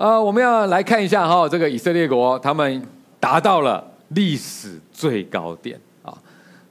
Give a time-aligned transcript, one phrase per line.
[0.00, 2.82] 呃，我们要来看一下哈，这个以色列国他们
[3.20, 6.16] 达到了历史最高点啊，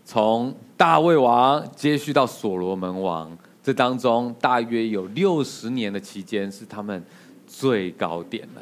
[0.03, 3.29] 从大卫王接续到所罗门王，
[3.61, 7.05] 这当中大约有六十年的期间是他们
[7.45, 8.61] 最高点了。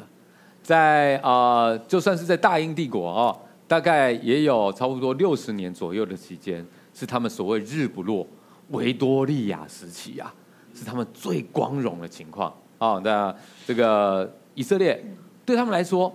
[0.62, 3.34] 在啊、就算是在大英帝国啊，
[3.66, 6.62] 大概也有差不多六十年左右的期间，
[6.92, 8.26] 是他们所谓日不落
[8.72, 10.30] 维多利亚时期啊，
[10.74, 13.00] 是他们最光荣的情况啊。
[13.02, 13.34] 那
[13.66, 15.00] 这个以色列
[15.46, 16.12] 对他们来说，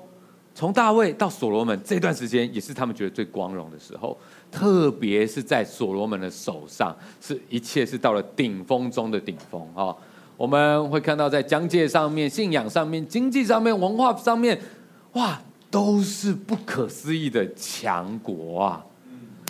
[0.53, 4.17] 从大卫到所罗门这段时间，也是他们觉得最光荣的时候。
[4.51, 9.95] 特别是在所罗门的手上，是一切是到了顶峰中的顶峰啊。
[10.35, 14.59] 我们会看到，在疆界上面、信仰上面、经济上面、文化上面，
[15.13, 15.41] 哇，
[15.71, 18.85] 都是不可思议的强国啊！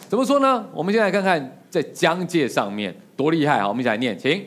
[0.07, 0.65] 怎么说呢？
[0.71, 3.67] 我们先来看看在疆界上面多厉害啊！
[3.67, 4.45] 我们一起来念，请：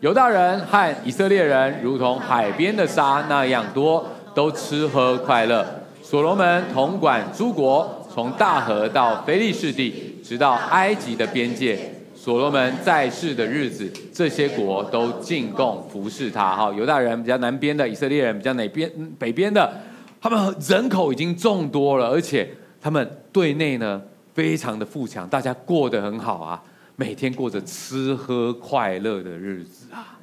[0.00, 5.64] 犹大人和以色列人如同海边的沙那样多，都吃喝快乐。
[6.02, 11.78] 所罗门统管诸国，从大河到非利士地，直到埃及的边界。
[12.14, 16.54] 所罗门在世的日子，这些国都进贡服侍他。
[16.54, 19.72] 哈，犹大人比较南边的，以色列人比较哪边北边的，
[20.20, 22.46] 他们人口已经众多了，而且
[22.82, 24.02] 他们对内呢
[24.34, 26.62] 非常的富强，大家过得很好啊，
[26.96, 30.18] 每天过着吃喝快乐的日子啊。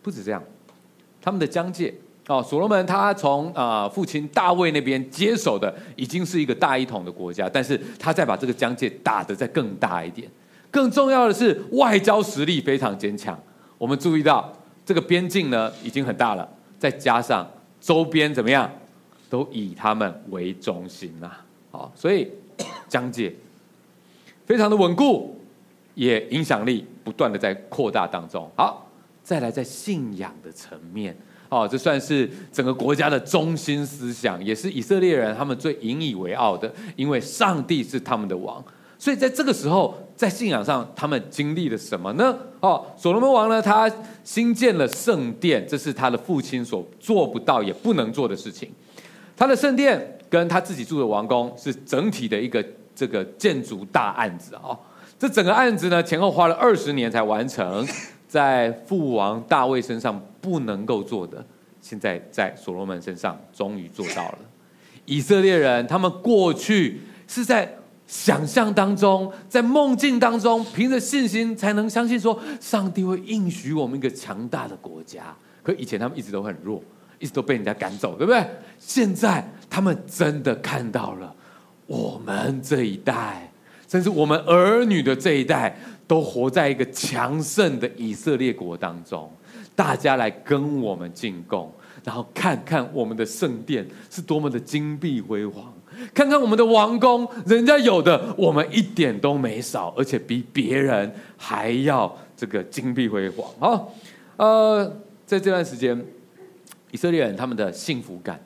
[0.00, 0.42] 不止这样，
[1.20, 1.92] 他们的疆界
[2.28, 10.30] 哦，所罗门他从啊父亲大卫那边接手的，已经是一个大一统的国家，但是他再把这个疆界打得再更大一点。
[10.70, 13.38] 更重要的是，外交实力非常坚强。
[13.78, 14.52] 我们注意到
[14.84, 16.48] 这个边境呢已经很大了，
[16.78, 18.70] 再加上周边怎么样，
[19.30, 21.32] 都以他们为中心呐。
[21.70, 22.30] 好，所以
[22.88, 23.34] 疆界
[24.44, 25.37] 非常的稳固，
[25.98, 28.48] 也影响力不断的在扩大当中。
[28.54, 28.88] 好，
[29.24, 31.16] 再来在信仰的层面，
[31.48, 38.64] 哦，这算是整个国家的中心思想，也是以色列人他们最引以为傲的，因为上帝是他们的王。
[38.96, 42.38] 所以在这个时候，在信仰上，他们经历了什么呢？
[42.60, 43.90] 哦，所罗门王呢，他
[44.22, 48.70] 新建了圣殿，这是他的父亲所做不到也不能做的事情。
[49.36, 52.64] 他的圣殿跟他自己住的王宫是整体的一个
[52.94, 54.78] 这个建筑大案子啊。
[55.18, 57.86] 这整个案子呢，前后花了二十年才完成，
[58.28, 61.44] 在父王大卫身上不能够做的，
[61.80, 64.38] 现在在所罗门身上终于做到了。
[65.04, 67.74] 以色列人他们过去是在。
[68.10, 75.36] 想象当中，在梦境当中，凭着信心才能相信说，上帝会应许我们一个强大的国家。
[75.62, 76.82] 可以前他们一直都很弱，
[77.18, 78.42] 一直都被人家赶走，对不对？
[78.78, 81.34] 现在他们真的看到了，
[81.84, 83.47] 我们这一代，
[83.88, 85.74] 甚至我们儿女的这一代，
[86.06, 89.28] 都活在一个强盛的以色列国当中。
[89.74, 91.72] 大家来跟我们进贡，
[92.04, 95.72] 然后看看我们的圣殿是多么的金碧辉煌。
[96.12, 103.48] 看看我们的王宫，人家有的，我们一点都没少，而且比别人还要这个金碧辉煌。
[103.58, 103.94] 好，
[104.36, 104.84] 呃，
[105.24, 106.04] 在这段时间，
[106.90, 108.40] 以色列人他们的幸福感、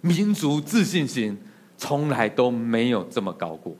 [0.00, 1.38] 民族自信心，
[1.76, 3.74] 从来都没有这么高过。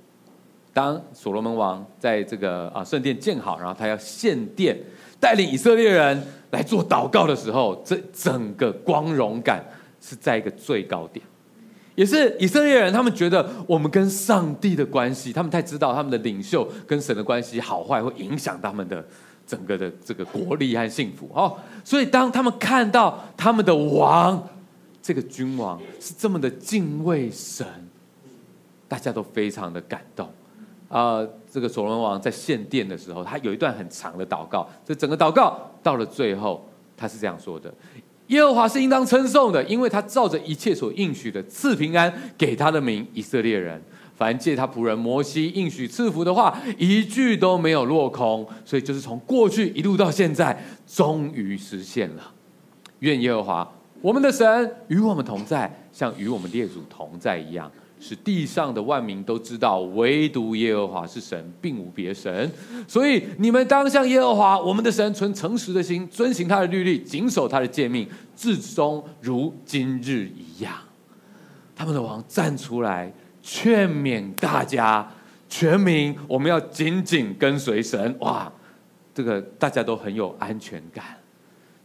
[0.72, 4.78] 当所罗门王在这个啊圣殿建好，然后他要献殿，
[5.18, 9.64] 带领以色列人来做祷告的时候，这整个光荣感
[10.00, 11.24] 是在一个最高点。
[11.96, 19.04] 也是以色列人，他们觉得我们跟上帝的关系，他们太知道他们的领袖跟神的关系好坏会影响他们的
[19.46, 21.58] 整个的这个国力和幸福哦。
[21.84, 24.48] 所以当他们看到他们的王，
[25.02, 27.66] 这个君王是这么的敬畏神，
[28.88, 30.26] 大家都非常的感动
[30.90, 37.72] 啊、这个所罗门王在献殿的时候，他有一段很长的祷告，这整个祷告到了最后，他是这样说的。
[38.26, 43.80] 耶和华是应当称颂的，因为他照着一切所应许的赐平安给他的民以色列人。
[44.16, 48.46] 凡借他仆人摩西应许赐福的话，一句都没有落空。
[48.64, 52.32] 所以就是从过去一路到现在，终于实现了。
[52.98, 57.70] 愿耶和华我们的神与我们同在，像与我们列祖同在一样。
[58.00, 62.50] 使地上的万民都知道，唯独耶和华是神，并无别神。
[62.88, 70.72] 所以你们当向耶和华我们的神存诚实的心，遵行他的律例，谨守他的诫命，至终如今日一样。
[71.76, 73.12] 他们的王站出来
[73.42, 75.06] 劝勉大家，
[75.48, 78.16] 全民我们要紧紧跟随神。
[78.20, 78.50] 哇，
[79.14, 81.04] 这个大家都很有安全感。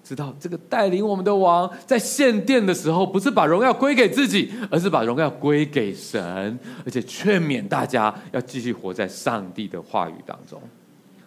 [0.05, 10.61] 知道这个带领我们的王在献殿的时候，不是把荣耀归给自己，而是把荣耀归给神，而且劝勉大家要继续活在上帝的话语当中。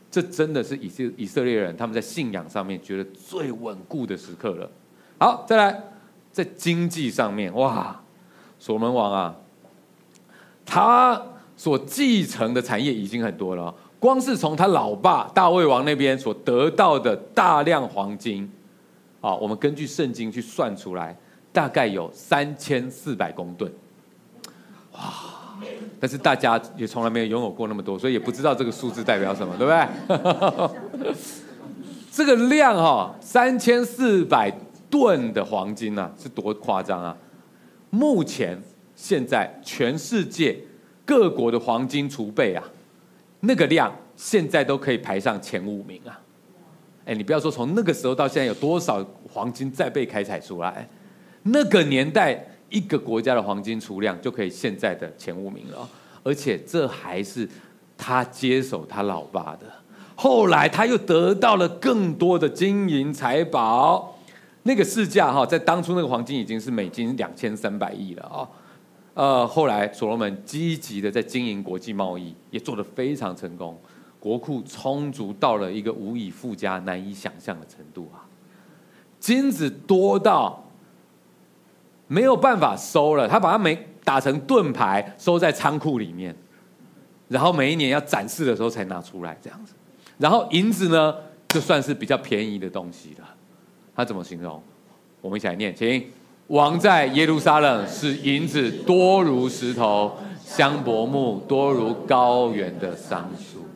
[0.08, 4.70] 这真的是以色以色列人他们在信仰上面觉得最稳固的时刻了。
[5.18, 5.82] 好，再来
[6.30, 8.00] 在经济上面，哇，
[8.60, 9.34] 所罗门王啊，
[10.64, 11.20] 他
[11.56, 13.74] 所继承的产业已经很多了。
[13.98, 18.48] 光是从他老爸大卫王那边所得到的大量黄金，
[19.20, 21.16] 啊，我们根据圣经去算出来，
[21.52, 23.70] 大概有三千四百公吨。
[24.92, 25.00] 哇！
[25.98, 29.72] 但是大家也从来没有拥有过那么多，所以也不知道这个数字代表什么，对不
[31.02, 31.14] 对？
[32.12, 34.48] 这个量哈，三千四百
[34.88, 37.16] 吨的黄金啊，是多夸张啊！
[37.90, 38.56] 目前
[38.94, 40.56] 现在全世界
[41.04, 42.62] 各国的黄金储备啊，
[43.40, 46.20] 那个量现在都可以排上前五名啊！
[47.08, 50.88] 哎，你不要说从那个时候到现在有多少黄金再被开采出来，
[51.42, 52.44] 那个年代。
[52.70, 55.88] 一个国家的黄金储量就可以现在的前五名了，
[56.22, 57.48] 而且这还是
[57.96, 59.64] 他接手他老爸的。
[60.14, 64.18] 后来他又得到了更多的金银财宝，
[64.64, 68.46] 那个市价哈，在当初那个黄金已经是美金两千三百亿了啊。
[69.14, 73.80] 呃，后来所罗门积极的在经营国际贸易，也做得非常成功，
[74.28, 78.28] 国库充足到了一个无以复加、难以想象的程度啊，
[79.18, 80.62] 金子多到。
[82.10, 86.34] 没有办法收了，他把它每打成盾牌，收在仓库里面，
[87.28, 89.74] 然后每一年要展示的时候才拿出来这样子。
[90.16, 91.14] 然后银子呢，
[91.48, 93.28] 就算是比较便宜的东西了。
[93.94, 94.62] 他怎么形容？
[95.20, 96.06] 我们一起来念，请。
[96.46, 103.67] 王在耶路撒冷是银子多如石头，香柏木多如高原的桑树。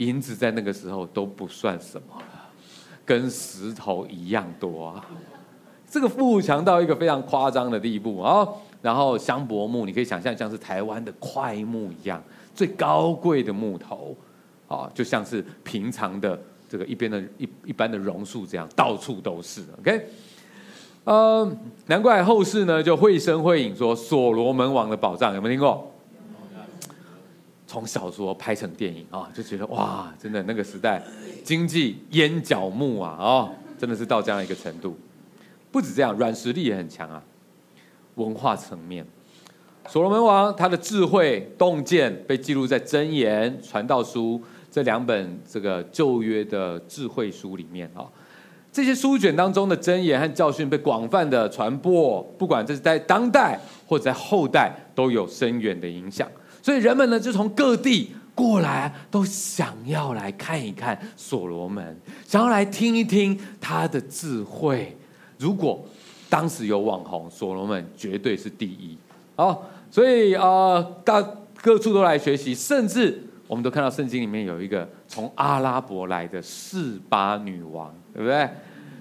[0.00, 2.48] 银子在那个时候都不算什么了，
[3.04, 5.04] 跟石头一样多啊。
[5.90, 8.46] 这个富强到一个非常夸张的地步啊！
[8.80, 12.22] 然后香柏木，你可以想象像是台湾的桧木一样，
[12.54, 14.16] 最高贵的木头
[14.68, 19.62] 啊，就像是平常的这个一边的一一般的榕树这样，到处都是。
[19.80, 20.06] OK，
[21.04, 21.56] 呃，
[21.86, 25.89] 难怪后世呢就绘声绘影说所罗门王的宝藏，有没有听过？
[27.70, 31.00] 从小说拍成电影啊，就觉得哇，真的那个时代
[31.44, 34.98] 经济烟脚目啊，哦，真的是到这样一个程度。
[35.70, 37.22] 不止这样，软实力也很强啊。
[38.16, 39.06] 文化层面，
[39.86, 48.04] 所罗门王他的智慧洞见被记录在箴言、传道书这两本这个旧约的智慧书里面啊。
[48.72, 53.56] 这些书卷当中的箴言和教训被广泛的传播，不管这是在当代
[53.86, 56.28] 或者在后代，都有深远的影响。
[56.62, 61.96] 所以人们呢，就从各地过来，都想要来看一看所罗门，
[62.26, 64.96] 想要来听一听他的智慧。
[65.38, 65.84] 如果
[66.28, 68.96] 当时有网红，所罗门绝对是第一。
[69.36, 71.20] 好，所以啊、呃，大
[71.62, 78.48] 各处都来学习，甚至我们都看到圣经里面有一个从阿拉伯来的示巴女王，对不对？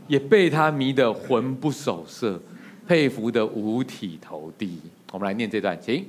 [0.07, 2.41] 也被他迷得魂不守舍，
[2.88, 4.79] 佩服得五体投地。
[5.11, 6.03] 我们来念这段，请。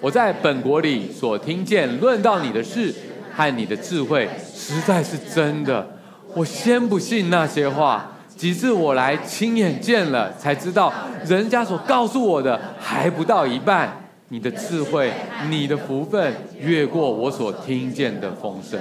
[0.00, 2.94] 我在本国里所听见论到你的事
[3.34, 5.86] 和你的智慧，实在是真的。
[6.34, 8.16] 我先不信那些话。
[8.34, 10.90] 几次我来亲眼见了，才知道
[11.26, 13.94] 人家所告诉我的还不到一半。
[14.28, 15.12] 你的智慧，
[15.50, 18.80] 你的福分，越过我所听见的风声。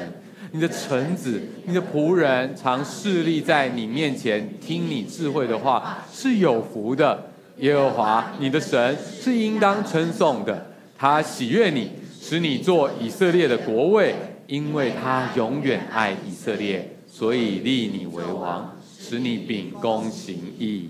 [0.51, 7.25] 你的臣子，你的仆人，常侍立在你面前听你智慧的话，是有福的。
[7.57, 10.67] 耶和华你的神是应当称颂的，
[10.99, 14.13] 他喜悦你，使你做以色列的国位，
[14.47, 18.75] 因为他永远爱以色列，所以立你为王。
[19.01, 20.89] 使你秉公行义，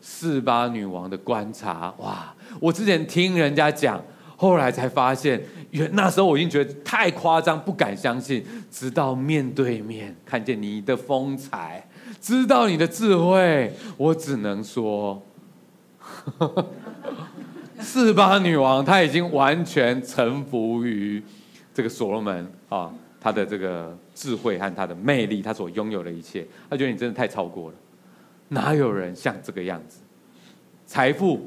[0.00, 2.34] 四八女王的观察哇！
[2.58, 4.02] 我之前听人家讲，
[4.36, 5.38] 后来才发现，
[5.72, 8.42] 原那时候我已经觉得太夸张，不敢相信。
[8.70, 11.86] 直到面对面看见你的风采，
[12.20, 15.20] 知道你的智慧，我只能说，
[17.80, 21.22] 四巴女王她已经完全臣服于
[21.74, 22.92] 这个所罗门啊。
[23.22, 27.76] 他的这个智慧和他的魅力，他所拥有的一切，他觉得你真的太超过了，
[28.48, 30.00] 哪有人像这个样子？
[30.86, 31.46] 财富、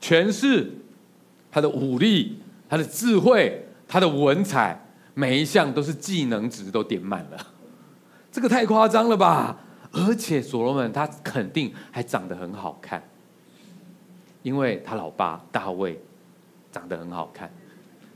[0.00, 0.68] 权势、
[1.48, 7.38] 他的武力、他的智慧、他的文采，每一项都是技能值都点满了，
[8.32, 9.60] 这个太夸张了吧？
[9.92, 13.00] 而且所罗门他肯定还长得很好看，
[14.42, 16.00] 因为他老爸大卫
[16.72, 17.52] 长得很好看，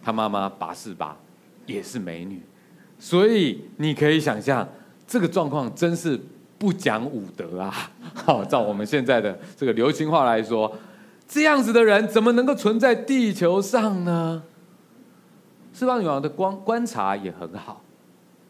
[0.02, 1.16] 他妈妈拔示巴
[1.66, 2.40] 也是美女。
[2.98, 4.66] 所以你可以想象，
[5.06, 6.18] 这个状况真是
[6.58, 7.90] 不讲武德啊！
[8.14, 10.74] 好，照我们现在的这个流行话来说，
[11.28, 14.42] 这样子的人怎么能够存在地球上呢？
[15.74, 17.82] 示巴女王的观观察也很好，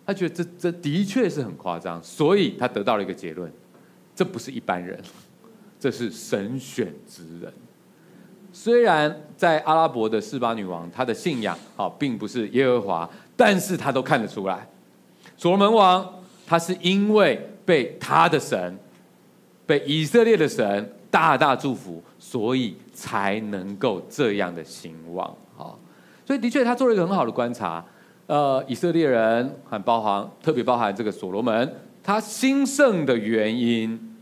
[0.07, 3.51] 他觉得这这的确是很夸张，所以他得到了一个结论：
[4.15, 5.01] 这不是一般人，
[5.81, 7.53] 这是神选之人。
[8.55, 14.65] 虽然在阿拉伯的四巴女王，她的信仰啊，并不是耶和华，但是她都看得出来，
[15.37, 16.09] 所罗门王
[16.47, 18.79] 他是因为被他的神，
[19.67, 25.27] 被以色列的神大大祝福，所以才能够这样的兴旺
[25.59, 25.75] 啊。
[26.25, 27.85] 所以的确，他做了一个很好的观察。
[28.27, 34.17] 呃，以色列人很包含，特别包含这个所罗门，他兴盛的原因，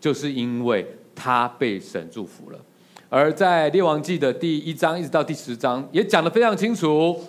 [0.00, 2.58] 就是因为他被神祝福了。
[3.10, 7.20] 而在列王记的第一章一直到第十章，也讲得非常清楚，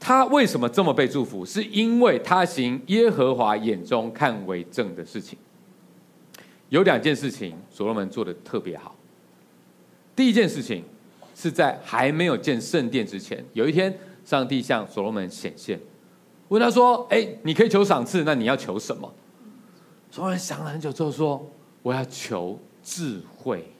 [0.00, 5.38] 他为什么这么被祝福，是因为他行耶和华眼中看为正的事情。
[6.70, 8.96] 有两件事情，所罗门做的特别好。
[10.16, 10.82] 第一件事情
[11.36, 13.96] 是在还没有建圣殿之前，有一天。
[14.24, 15.76] 上帝向所罗门显现，
[16.46, 19.12] 问他说：“哎，你可以求赏赐，那你要求什么？”
[20.12, 21.44] 所罗门想了很久之后说
[21.82, 23.71] ：“我要求智慧，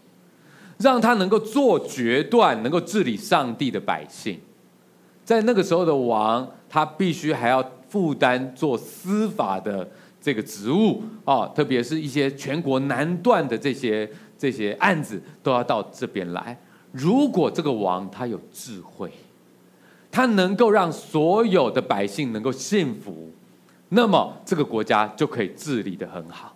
[0.79, 4.41] 让他能够做决断，能够治理上帝的百姓。
[5.25, 9.88] 在那个时候的王，他必须还要负担做司法的
[10.21, 16.59] 这个职务啊，特别是一些全国难断的这些这些案子，都要到这边来。
[16.91, 19.11] 如果这个王他有智慧。”
[20.14, 23.33] 他能够让所有的百姓能够幸福，
[23.88, 26.55] 那么这个国家就可以治理得很好。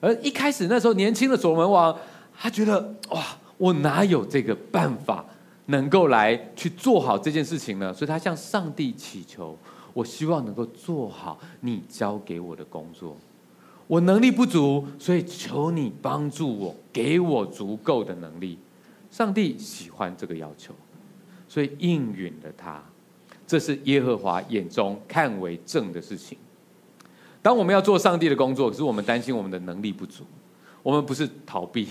[0.00, 1.96] 而一开始那时候年轻的所罗门王，
[2.36, 3.22] 他觉得哇，
[3.58, 5.24] 我哪有这个办法
[5.66, 7.92] 能够来去做好这件事情呢？
[7.92, 9.54] 所以他向上帝祈求，
[9.92, 13.16] 我希望能够做好你交给我的工作。
[13.86, 18.58] 我能力不足，所以求你帮助我，给我足够的能力。
[19.10, 20.74] 上帝喜欢这个要求。
[21.50, 22.82] 所以应允了他，
[23.46, 26.36] 这是耶和华眼中看为正的事情。
[27.40, 30.24] 当我们要做上帝的工作，可是我们担心我们的能力不足，
[30.82, 31.88] 我们不是逃避，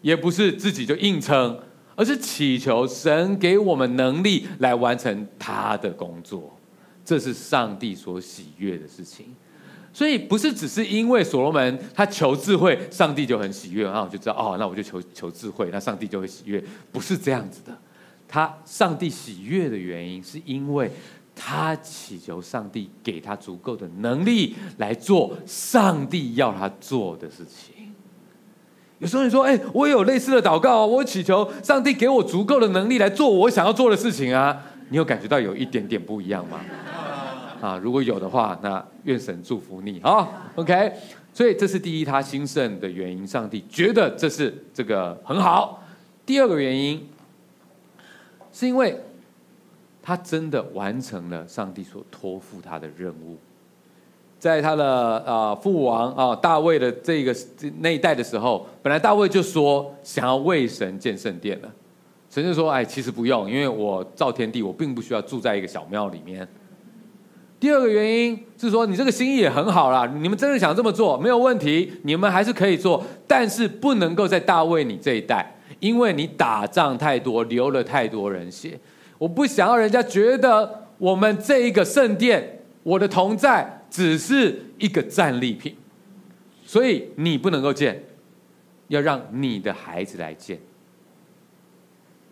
[0.00, 1.58] 也不是自己就硬撑，
[1.96, 6.56] 而是祈求神给我们能力来完成他的工作。
[7.04, 9.34] 这是上帝所喜悦的事情。
[9.92, 16.62] 所以不是只是因为所罗门他求智慧，上帝就很喜悦，然后我就知道哦，那我就求求智慧，那上帝就会喜悦。
[16.92, 17.76] 不是这样子的。
[18.28, 20.90] 他上帝喜悦的原因，是因为
[21.34, 27.77] 他祈求上帝给他足够的能力来做上帝要他做的事情。
[28.98, 36.60] 有时候你说：“哎，我也有类似的祷告，我祈求上帝给我足够的能力来做我想要做的事情啊。”你有感觉到有一点点不一样吗？
[37.60, 40.28] 啊，如果有的话，那愿神祝福你啊。
[40.56, 40.92] OK，
[41.32, 45.82] 所以这是第一，他兴盛的原因，上帝觉得这是这个很好。
[46.24, 47.06] 第二个原因。
[48.50, 48.98] 是因为
[50.02, 53.38] 他真的完成了上帝所托付他的任务，
[54.38, 57.34] 在他的啊父王啊大卫的这个
[57.80, 61.68] 那一代的时候，本来大卫就说想要为神建圣殿了，
[62.30, 66.46] 神就说：“哎，其实不用，因为我造天地，我并不需要住在一个小庙里面。”
[67.60, 75.54] 第二个原因是说，你这个心意也很好啦，你们真的想这么做没有问题，你们还是可以做，但是不能够在大卫你这一代。
[75.80, 78.76] 因为你打仗太多，流了太多人血，
[79.16, 85.76] 我不想要人家觉得我们这一个圣殿，我的同在只是一个战利品，
[86.64, 88.02] 所以你不能够建，
[88.88, 90.58] 要让你的孩子来建。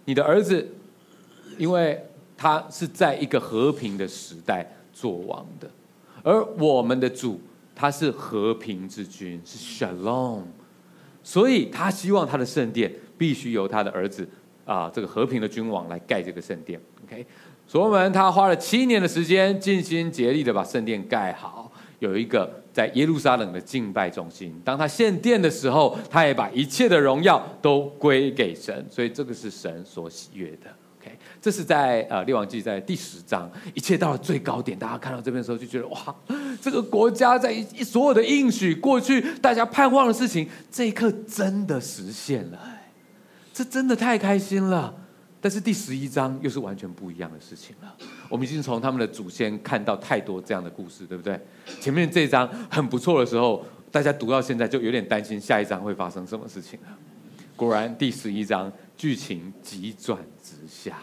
[0.05, 0.67] 你的儿子，
[1.59, 2.01] 因为
[2.37, 5.71] 他是在一个和平的时代做王的，
[6.23, 7.41] 而我们的主
[7.75, 10.43] 他是和平之君，是 Shalom，
[11.23, 12.93] 所以他希望他的圣殿。
[13.19, 14.29] 必须由他的儿子
[14.67, 16.79] 啊，这个和平的君王来盖这个圣殿。
[17.03, 17.25] OK，
[17.67, 24.55] 所罗门他花了七年的时间，尽心竭力的把圣殿盖好，有一个在耶路撒冷的敬拜中心。
[24.65, 30.71] 当他献殿的时候，他也把一切的荣耀都归给神，所以这个是神所喜悦的。
[31.01, 31.11] OK，
[31.43, 34.79] 这是在呃列王记在第十章，一切到了最高点。
[34.79, 36.15] 大家看到这边的时候就觉得哇，
[36.63, 42.61] 这个国家在一所有的应许过去大家盼望的事情，这一刻真的实现了。
[43.53, 44.95] 这真的太开心了，
[45.47, 47.97] 但是第十一章又是完全不一样的事情了。
[48.29, 51.41] 我们已经从他们的祖先看到太多这样的故事，对不对？
[51.81, 56.89] 前面这一章很不错的时候，大家读到现在就有点担心下一章会发生什么事情了。
[57.55, 60.99] 果然，第十一章剧情急转直下，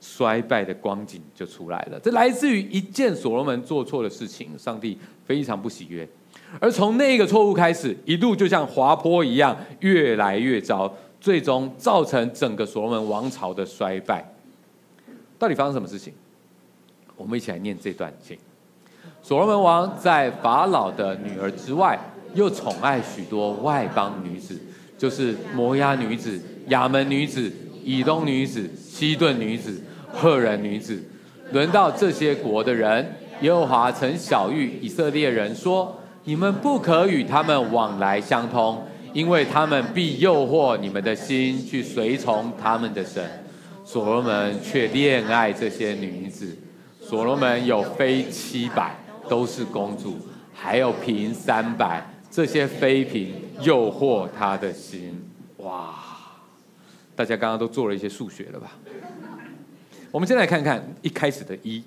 [0.00, 2.00] 衰败的光景就出来了。
[2.00, 6.08] 这来自于一件所罗门做错的事情，上帝非常不喜悦。
[6.58, 10.92] 而从那个错误开始，一路就像滑坡一样，越来越糟。
[11.20, 14.24] 最终造成整个所罗门王朝的衰败。
[15.38, 16.12] 到底发生什么事情？
[17.16, 18.38] 我们一起来念这段经。
[19.22, 21.98] 所罗门王在法老的女儿之外，
[22.34, 24.58] 又宠爱许多外邦女子，
[24.96, 27.52] 就是摩押女子、亚门女子、
[27.84, 31.02] 以东女子、西顿女子、赫人女子。
[31.52, 43.44] 轮到这些国的人，耶和华曾晓谕以色列人说：你们不可与他们往来相通，因为他们必诱惑你们的心去随从他们的神。
[43.84, 46.56] 所罗门却恋爱这些女子。
[47.00, 48.96] 所罗门有妃七百，
[49.28, 50.16] 都是公主，
[50.54, 55.20] 还有嫔三百，这些妃嫔诱惑他的心。
[55.56, 55.94] 哇！
[57.16, 58.78] 大家刚刚都做了一些数学了吧？
[60.10, 61.82] 我们先来看看一开始的一。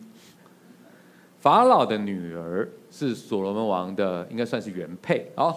[1.39, 5.55] 法老的女儿是所罗门王的，应该算是原配哦。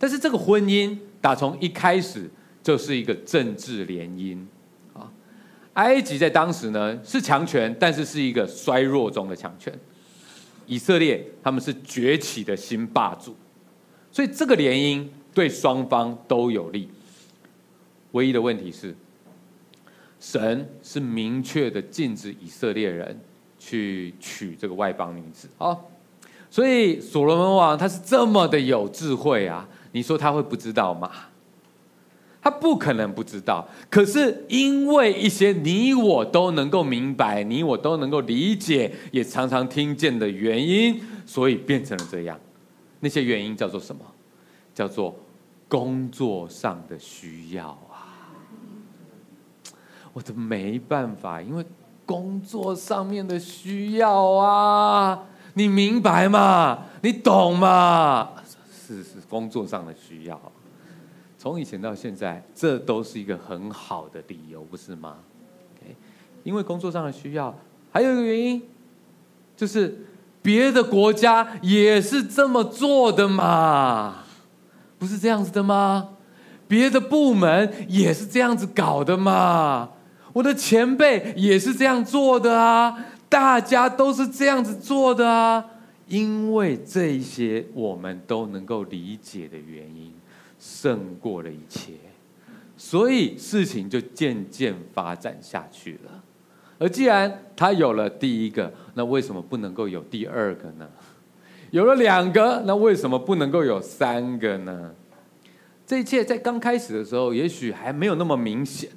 [0.00, 2.28] 但是这个婚姻打从一开始
[2.62, 4.38] 就是一个政治联姻。
[4.94, 5.12] 啊
[5.74, 9.72] 埃及在当时呢是强权，但是是一个衰弱中的强权。
[10.66, 13.36] 以色列他们是崛起的新霸主，
[14.10, 16.88] 所以这个联姻对双方都有利。
[18.12, 18.94] 唯一的问题是，
[20.18, 23.20] 神是明确的禁止以色列人
[23.58, 25.48] 去娶这个外邦女子。
[25.58, 25.76] 啊，
[26.50, 31.10] 所以所罗门王他是这么的有智慧啊，你说他会不知道吗？
[32.42, 42.40] 他不可能不知道，可是因为一些你我都能够明白、你我都能够理解、也常常听见的原因，所以变成了这样。
[43.00, 44.02] 那些原因叫做什么？
[44.74, 45.14] 叫做
[45.68, 48.32] 工作上的需要啊！
[50.14, 51.62] 我都没办法，因为
[52.06, 55.24] 工作上面的需要啊！
[55.54, 56.84] 你明白吗？
[57.02, 58.30] 你懂吗？
[58.96, 60.40] 是是，工作上的需要。
[61.38, 65.16] 从以前到现在，这都是一个很好的理由，不是吗？
[66.42, 67.54] 因为工作上的需要，
[67.92, 68.62] 还有一个原因，
[69.56, 70.06] 就是
[70.42, 74.24] 别的国家也是这么做的嘛，
[74.98, 76.10] 不是这样子的吗？
[76.66, 79.90] 别的部门也是这样子搞的嘛，
[80.32, 82.96] 我的前辈也是这样做的啊，
[83.28, 85.64] 大家都是这样子做的啊，
[86.10, 90.12] 因为这些我们都能够理解的原因。
[90.62, 91.94] 胜过了一切，
[92.76, 96.22] 所以事情就渐渐发展下去了。
[96.78, 100.86] 而既然他有了第一个，那为什么不能够有第二个呢？
[101.70, 104.94] 有了两个，那为什么不能够有三个呢？
[105.86, 108.90] 这一切在刚开始的时候，也许还没有那么明显，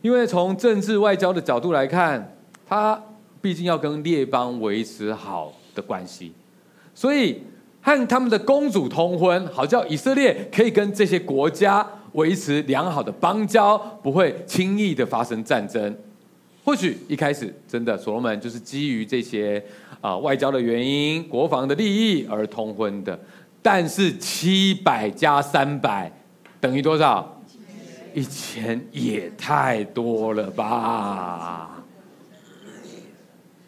[0.00, 2.34] 因为从政治外交的角度来看，
[2.66, 2.98] 他
[3.42, 6.32] 毕竟要跟列邦维持好的关系，
[6.94, 7.42] 所以。
[7.84, 15.92] 和他们的公主通婚，好叫以色列可以跟这些国家维持良好的邦交，不会轻易的发生战争。
[16.62, 19.60] 或许一开始真的所罗门就是基于这些
[20.00, 23.18] 啊外交的原因、国防的利益而通婚的。
[23.60, 26.08] 但是七百加三百
[26.60, 27.36] 等于多少？
[28.14, 31.71] 一千也太多了吧？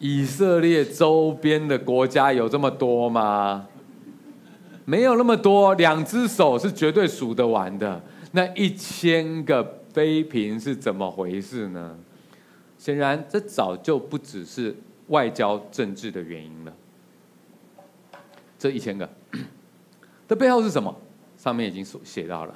[0.05, 3.67] 以色列周边的国家有这么多吗？
[4.85, 7.99] 没有那么多，两只手是绝对数得完的。
[8.31, 11.97] 那一千个妃嫔是怎么回事呢？
[12.77, 14.75] 显然，这早就不只是
[15.07, 16.73] 外交政治的原因了。
[18.59, 19.09] 这一千个
[20.27, 20.95] 的背后是什么？
[21.35, 22.53] 上面已经所写到了。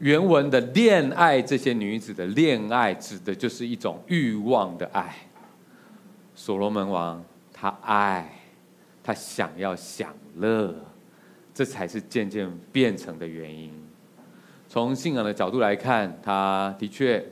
[0.00, 5.16] 原文的恋爱，这些女子的恋爱，指的就是一种欲望的爱。
[6.36, 8.30] 所罗门王他爱。
[9.02, 10.74] 他想要享乐，
[11.54, 13.70] 这才是渐渐变成的原因。
[14.68, 17.24] 从信仰的角度来看，他的确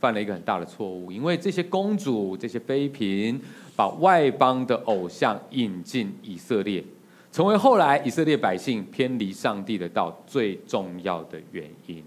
[0.00, 3.40] 犯了一个很大的错误，因为这些公主、这些妃嫔
[3.76, 6.82] 把外邦的偶像引进以色列，
[7.30, 12.02] 成为后来以色列百姓偏离上帝的道最重要的原因。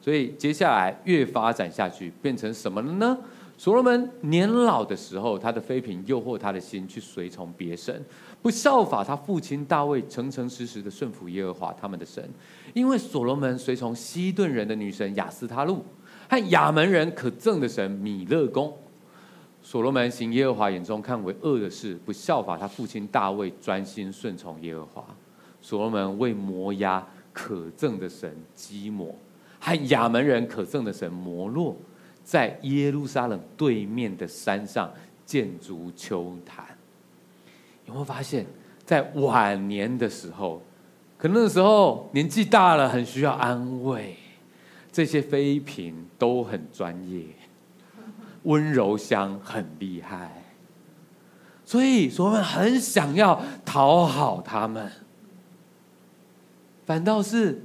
[0.00, 3.16] 所以接下来越发展下去，变成什么了呢？
[3.58, 8.04] 所罗门年老的时候，他的妃嫔诱惑他的心去随从别神。
[8.42, 12.28] 不效法他父亲大卫，诚诚实实的顺服耶和华他们的神，
[12.74, 15.84] 因为所罗门随从西顿人的女神雅斯他路
[16.28, 18.72] 和亚门人可憎的神米勒公。
[19.62, 25.04] 所罗门行耶和华眼中看为恶的事，不效法他父亲大卫专心顺从耶和华。
[25.60, 29.12] 所罗门为摩押可憎的神基摩
[29.58, 31.76] 和亚门人可憎的神摩洛，
[32.26, 34.92] 在耶路撒冷对面的山上
[35.24, 36.76] 建筑秋坛。
[37.84, 38.44] 有没有发现，
[38.84, 40.60] 在晚年的时候，
[41.16, 44.16] 可能那时候年纪大了，很需要安慰。
[44.90, 47.22] 这些妃嫔都很专业，
[48.42, 50.42] 温柔乡很厉害，
[51.64, 54.90] 所以所们很想要讨好他们。
[56.86, 57.62] 反倒是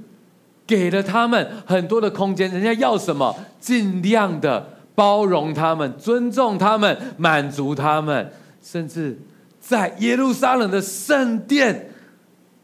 [0.66, 2.50] 给了他们很多的空间。
[2.50, 8.30] 人家要什么，尽量的包容他们，尊重他们，满足他们，
[8.62, 9.18] 甚至
[9.60, 11.90] 在耶路撒冷的圣殿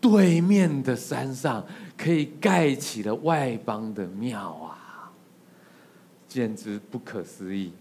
[0.01, 1.65] 对面的山上，
[1.97, 5.11] 可以盖起了外邦的庙啊，
[6.29, 7.73] 简直不可思议！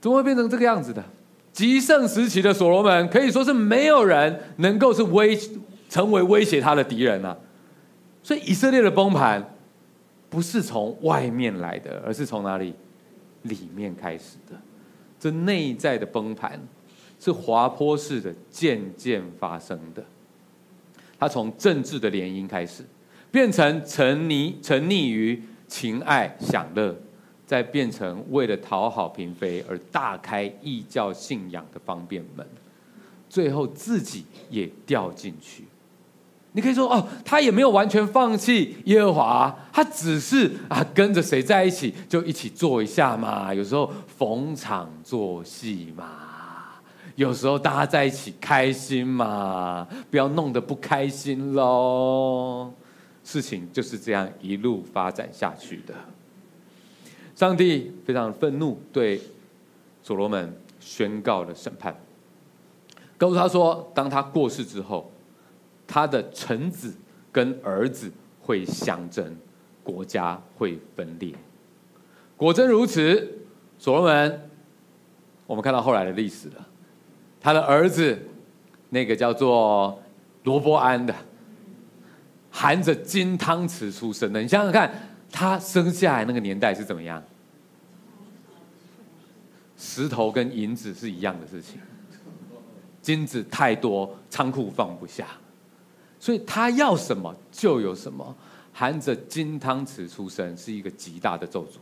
[0.00, 1.04] 怎么会变成这个样子的？
[1.52, 5.36] 极盛时期的所罗门可以说是没有人能够是威
[5.88, 7.36] 成为威胁他的敌人啊，
[8.28, 9.42] 所以以色列的崩盘
[10.28, 12.74] 不是从外面来的，而是从哪里？
[13.44, 14.54] 里面开始的。
[15.18, 16.60] 这内在的崩盘
[17.18, 20.04] 是滑坡式的渐渐发生的。
[21.18, 22.84] 他从政治的联姻开始，
[23.32, 26.94] 变成沉溺沉溺于情爱享乐。
[27.46, 32.46] 再变成为了讨好嫔妃而大开异教信仰的方便门，
[33.26, 35.64] 最后自己也掉进去。
[36.52, 46.04] 你可以说哦，他也没有完全放弃耶和华，他只是啊跟着谁在一起就一起做一下嘛，有时候逢场作戏嘛，
[47.14, 52.72] 有时候大家在一起开心嘛，不要弄得不开心喽。
[53.22, 55.94] 事情就是这样一路发展下去的。
[57.36, 59.20] 上帝非常愤怒，对
[60.02, 61.94] 所罗门宣告了审判，
[63.18, 65.12] 告诉他说：当他过世之后，
[65.88, 66.94] 他的臣子
[67.32, 68.08] 跟儿子
[68.40, 69.36] 会相争，
[69.82, 71.34] 国家会分裂。
[72.36, 73.40] 果真如此，
[73.78, 74.50] 所罗门，
[75.46, 76.68] 我们看到后来的历史了，
[77.40, 78.16] 他的儿子
[78.90, 80.00] 那个叫做
[80.44, 81.12] 罗波安的，
[82.52, 84.92] 含着金汤匙出生的，你想想看。
[85.30, 87.22] 他生下来那个年代是怎么样？
[89.76, 91.78] 石头跟银子是一样的事情，
[93.02, 95.26] 金子太多，仓库放不下，
[96.20, 98.34] 所以他要什么就有什么。
[98.72, 101.78] 含着金汤匙出生是一个极大的咒诅，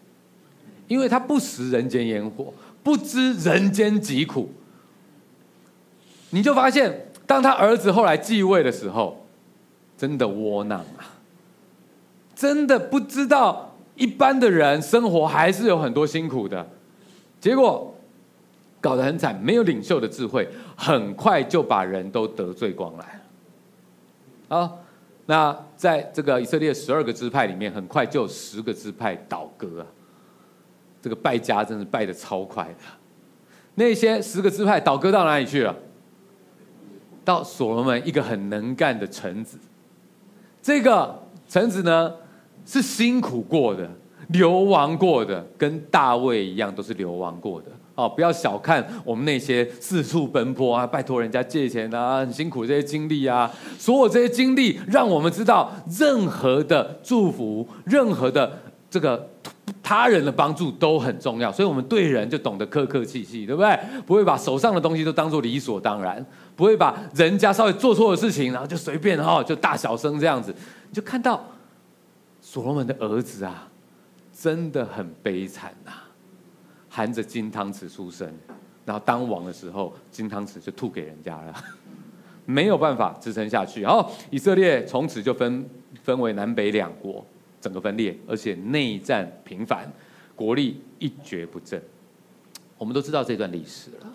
[0.89, 2.51] 因为他不食人间烟火，
[2.83, 4.51] 不知人间疾苦。
[6.31, 9.27] 你就发现，当他儿子后来继位的时候，
[9.99, 11.21] 真的窝囊啊。
[12.35, 16.67] 真的不知道，一般的人生活还是有很多辛苦的，
[17.39, 17.95] 结果
[18.81, 23.21] 搞得很惨，没有领袖的智慧，很快就把人都得罪光来。
[24.49, 24.79] 好，
[25.27, 29.87] 那在这个以色列十二个支派里面，很快就有十个支派倒戈啊，
[31.03, 32.79] 这个败家真是败得超快的。
[33.75, 35.75] 那些十个支派倒戈到哪里去了？
[37.25, 39.59] 到所罗门一个很能干的臣子，
[40.63, 42.15] 这个臣子呢？
[42.69, 43.89] 是辛苦过的，
[44.31, 47.71] 流亡过的，跟大卫一样，都是流亡过的。
[47.97, 58.57] 哦，不要小看我们那些四处奔波啊，拜托人家借钱啊，很辛苦这些经历啊，所有这些经历，让我们知道，任何的祝福，任何的
[58.89, 59.29] 这个
[59.83, 61.51] 他人的帮助都很重要。
[61.51, 63.79] 所以，我们对人就懂得客客气气，对不对？
[64.07, 70.55] 不会把手上的东西都当做理所当然，不会把人家稍微做错的事情，然后就随便哈，就大小声这样子，
[70.89, 71.43] 你就看到。
[72.49, 73.67] 所罗门的儿子啊，
[74.33, 75.91] 真的很悲惨呐，
[76.97, 78.27] 含着金汤匙出生，
[78.87, 81.55] 然后当王的时候，金汤匙就吐给人家了，
[82.47, 83.83] 没有办法支撑下去。
[83.83, 85.69] 然后以色列从此就分
[86.03, 87.23] 分为南北两国，
[87.61, 89.87] 整个分裂，而且内战频繁，
[90.35, 91.79] 国力一蹶不振。
[92.79, 94.11] 我们都知道这段历史了。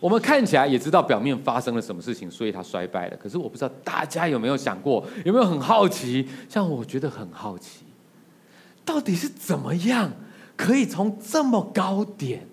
[0.00, 3.16] 我们看起来也知道表面发生了什么事情，所以他衰败了。
[3.16, 6.26] 可是我不知道大家有没有想过，有没有很好奇？
[6.48, 7.84] 像我觉得很好奇，
[8.84, 10.10] 到底是怎么样
[10.58, 12.44] 可以从这么高点，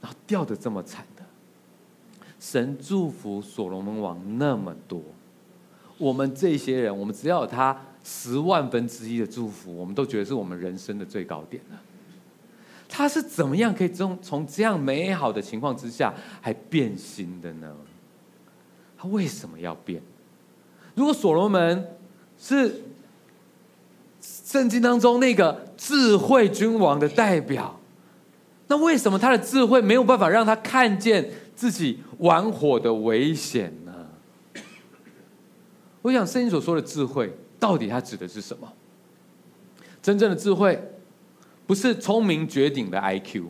[0.00, 1.22] 然后掉得这么惨的？
[2.40, 5.00] 神祝福所罗门王那么多，
[5.96, 11.80] 我们这些人，我们只要有他十万分之一的祝福，我们都觉得是我们人生的最高点了。
[12.88, 17.72] 他是怎么样可以从从这样美好的情况之下还变心的呢？
[18.98, 20.02] 他为什么要变？
[20.96, 21.96] 如果所罗门
[22.36, 22.82] 是
[24.22, 27.78] 圣经当中那个智慧君王的代表，
[28.68, 33.92] 那为什么他的智慧没有办法让他看见自己玩火的危险呢？
[36.00, 38.72] 我想圣经所说的智慧，到底它指的是什么？
[40.00, 40.80] 真正的智慧。
[41.64, 43.44] 不是聪明绝顶的 IQ，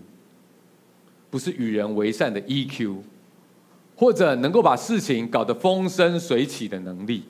[1.31, 2.99] 不是与人为善的 EQ，
[3.97, 7.25] 或者能够把事情搞得风生水起的能力，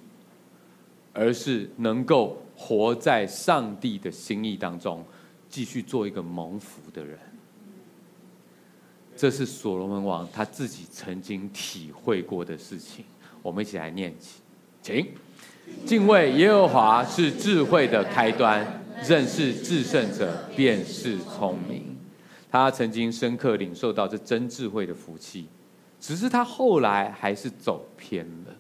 [1.12, 5.04] 而是能够活在上帝的心意当中，
[5.48, 7.18] 继续做一个蒙福的人。
[9.16, 13.04] 这是所罗门王他自己曾经体会过的事情。
[13.42, 14.40] 我们一起来念起，
[14.80, 15.06] 请
[15.84, 21.96] 敬畏耶和华是智慧的开端，认识至圣者便是聪明。
[22.50, 25.48] 他曾经深刻领受到这真智慧的福气，
[26.00, 28.54] 只是他后来还是走偏了。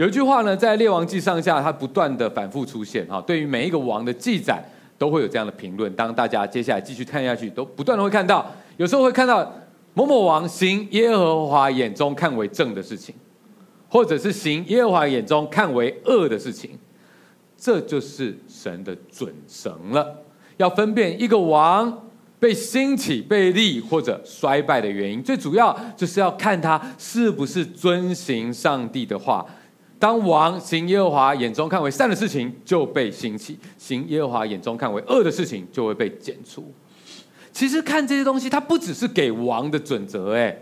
[0.00, 3.06] 有一句话呢，在《列王记》上下，它不断的反复出现。
[3.06, 4.58] 哈，对于每一个王的记载，
[4.96, 5.92] 都会有这样的评论。
[5.92, 9.46] 当大家接下来继续看下去，都不断的会看到，有时候会看到
[9.92, 13.14] 某某王行耶和华眼中看为正的事情，
[13.90, 16.70] 或者是行耶和华眼中看为恶的事情。
[17.58, 20.16] 这就是神的准绳了。
[20.56, 22.08] 要分辨一个王
[22.38, 29.44] 被兴起、被立或者衰败的原因，最主要就是要看他是不是遵行上帝的话。
[30.00, 36.72] 当王行耶和华眼中看为善的事情，就被兴起；行耶和华眼中看为恶的事情，就会被剪除。
[37.52, 40.34] 其实看这些东西，它不只是给王的准则。
[40.34, 40.56] 哎，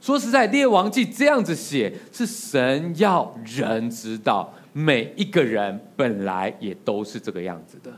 [0.00, 7.90] 说实在，列王记这样子写，是神要人知道，每一个人本来也都是这个样子的，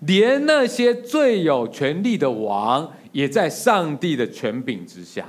[0.00, 5.24] 连那些最有权力的王，也在上帝的权柄之下。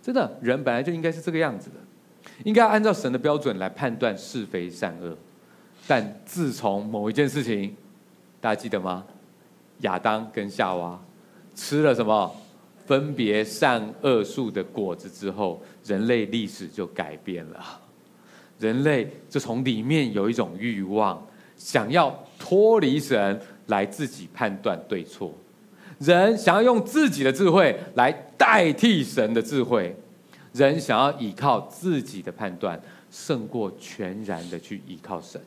[0.00, 1.76] 真的，人本来就应该是这个样子的。
[2.44, 5.16] 应该按照神的标准来判断是非善恶，
[5.86, 7.74] 但自从某一件事情，
[8.40, 9.04] 大家记得吗？
[9.80, 10.98] 亚当跟夏娃
[11.54, 12.34] 吃了什么
[12.86, 17.80] 分别善恶树的果子之后，人类历史就改变了。
[18.58, 25.34] 人类就从里面有一种欲望，想要脱离神来自己判断对错，
[25.98, 29.94] 人想要用自己的智慧来代替神的智慧。
[30.56, 35.38] 人想要依靠自己的判断，胜过全然的去依靠神。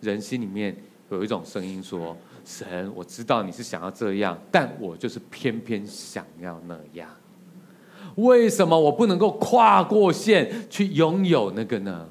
[0.00, 0.74] 人心里面
[1.10, 7.08] 有一种声音说：“神，我知道你是想要这样，但我就是偏偏想要那样。
[8.16, 12.08] 为什么我不能够跨过线去拥有那个呢？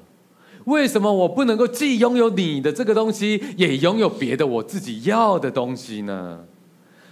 [0.66, 6.44] 为什么我不能够既拥有你的这个东西，也拥有别的我自己要的东西呢？”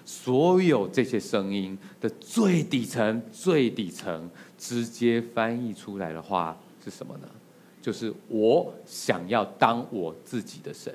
[0.07, 4.29] 所有这些声音的最底层、最底层。
[4.61, 7.27] 直接翻译出来的话是什么呢？
[7.81, 10.95] 就是我想要当我自己的神。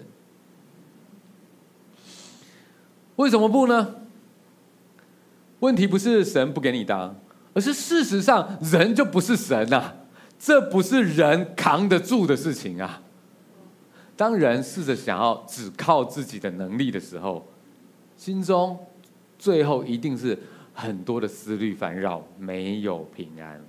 [3.16, 3.96] 为什么不呢？
[5.62, 7.16] 问题不是神不给你当，
[7.56, 9.96] 而是事实上人就不是神啊！
[10.38, 13.02] 这不是人扛得住的事情啊！
[14.16, 17.48] 当人试着想要只靠自己的能力的时候，
[18.16, 18.78] 心中
[19.40, 20.38] 最后一定是。
[20.76, 23.60] 很多的思虑烦扰，没有平安。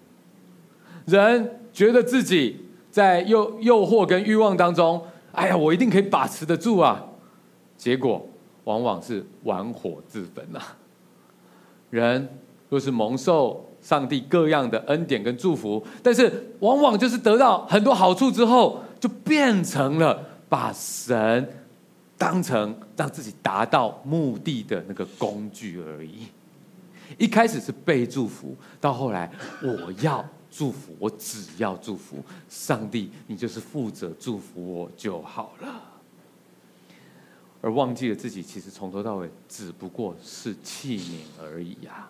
[1.07, 5.01] 人觉得自己在诱诱惑跟欲望当中，
[5.33, 7.07] 哎呀，我一定可以把持得住啊！
[7.77, 8.29] 结果
[8.65, 10.77] 往往是玩火自焚啊。
[11.91, 12.29] 人
[12.69, 21.49] 若是蒙受上帝各样的恩典跟祝福，但是往往就是得到很多好处之后，就变成了把神
[22.19, 26.27] 当成让自己达到目的的那个工具而已。
[27.19, 29.31] 一开始是被祝福，到后来
[29.63, 32.17] 我要祝福，我只要祝福
[32.49, 35.83] 上帝，你就是负责祝福我就好了，
[37.61, 42.09] 而忘记了自己其实从头到尾只不过是器皿而已呀。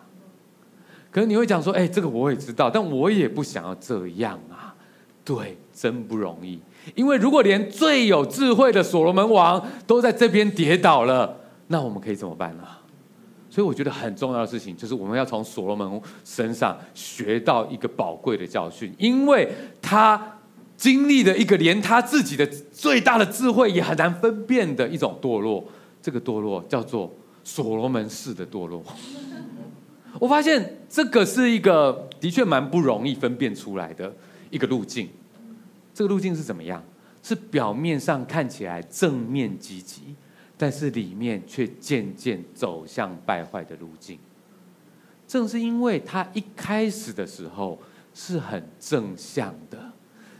[1.09, 4.75] 可能你会讲说：“哎，这个我也知道，但我也不想要这样啊。”
[5.25, 6.57] 对，真不容易，
[6.95, 12.63] 因为如果连最有智慧的所罗门王都在这边跌倒了，那我们可以怎么办呢？
[13.57, 20.37] 所以我觉得很重要的事情，就是我们要从所罗门身上学到一个宝贵的教训，因为他
[20.77, 25.67] 经历了一个连他自己的最大的智慧也很难分辨的一种堕落。
[26.03, 27.11] 这个堕落叫做
[27.43, 28.83] 所罗门式的堕落。
[30.19, 34.15] 我发现这个是一个的确蛮不容易分辨出来的
[34.51, 35.09] 一个路径。
[35.95, 36.83] 这个路径是怎么样？
[37.23, 40.13] 是表面上看起来正面积极。
[40.57, 44.17] 但是里面却渐渐走向败坏的路径。
[45.27, 47.77] 正是因为他一开始的时候
[48.13, 49.77] 是很正向的，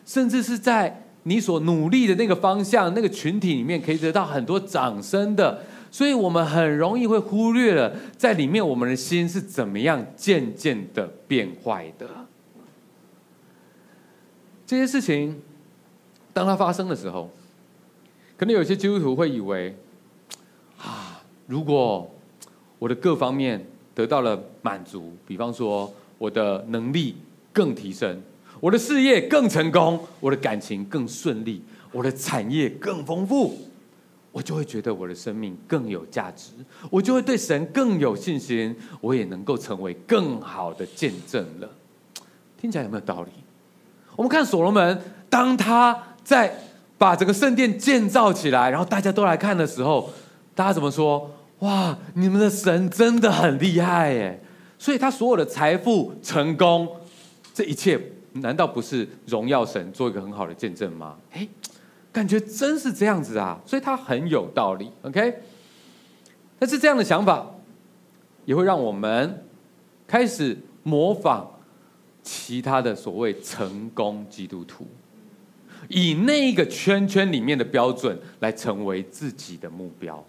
[0.06, 12.08] 甚至是在你所努力的那个方向、那个群体里面可以得到很多掌声的，所以我们很容易会忽略了在里面我们的心是怎么样渐渐的变坏的。
[14.66, 15.42] 这些事情
[16.34, 17.30] 当它发生的时候，
[18.38, 19.76] 可能有些基督徒会以为。
[21.48, 22.10] 如果
[22.78, 27.16] 我的各方面得到了满足，比方说我的能力
[27.52, 28.22] 更提升，
[28.60, 33.58] 我的事业更成功，我的感情更顺利，我的产业更丰富，
[34.32, 36.52] 我就会觉得我的生命更有价值，
[36.92, 41.70] 我就会对神更有信心，我也能够成为更好的见证了。
[42.60, 43.32] 听起来有没有道理？
[44.16, 46.54] 我们看所罗门，当他在
[46.98, 50.12] 把这个圣殿建造起来，然后大家都来看的时候，
[50.54, 51.32] 大家怎么说？
[51.60, 54.40] 哇，你们的神真的很厉害耶！
[54.78, 56.88] 所以他所有的财富、成功，
[57.54, 58.00] 这一切，
[58.34, 61.18] 难道不是荣耀神做一个很好的见证吗？
[61.32, 61.48] 哎，
[62.12, 63.60] 感觉真是这样子啊！
[63.66, 64.92] 所以他很有道理。
[65.02, 65.40] OK，
[66.60, 67.50] 但是这样的想法，
[68.46, 69.44] 也会让我们
[70.06, 71.50] 开始模仿
[72.22, 74.86] 其他的所谓成功基督徒，
[75.88, 80.24] 以那个圈圈里面的标准来成为自己的目标。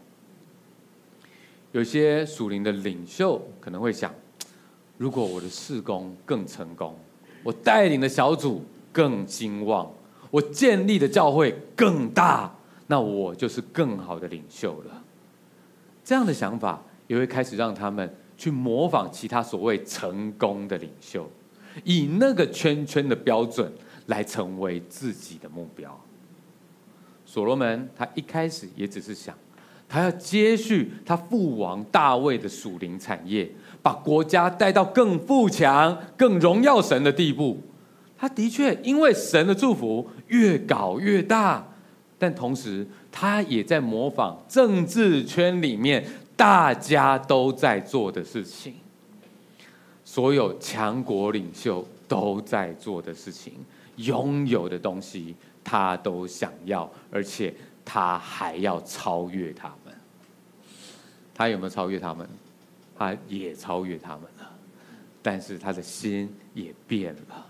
[1.73, 4.13] 有些属灵的领袖可能会想：
[4.97, 6.97] 如果我的事工更成功，
[7.43, 9.93] 我带领的小组更兴旺，
[10.31, 12.53] 我建立的教会更大，
[12.87, 15.05] 那我就是更好的领袖了。
[16.03, 21.31] 这样的想法也会开始让他们去模仿其他所谓成功的领袖，
[21.85, 23.71] 以那个圈圈的标准
[24.07, 26.01] 来成为自己的目标。
[27.27, 29.37] 所罗门他一开始也只是想。
[29.88, 37.59] 他要接续他父王大卫的属灵产业，把国家带到更富强、更荣耀神的地步。
[38.18, 41.66] 他的确因为神的祝福越搞越大，
[42.18, 46.05] 但同时他也在模仿政治圈里面
[46.37, 48.74] 大家都在做的事情，
[50.05, 53.55] 所有强国领袖都在做的事情，
[53.96, 57.55] 拥有的东西他都想要，而且。
[57.90, 59.78] 他还要超越他们，
[61.38, 62.29] 他有没有超越他们？
[62.98, 64.51] 他也超越他们了，
[65.22, 67.46] 但是他的心也变了。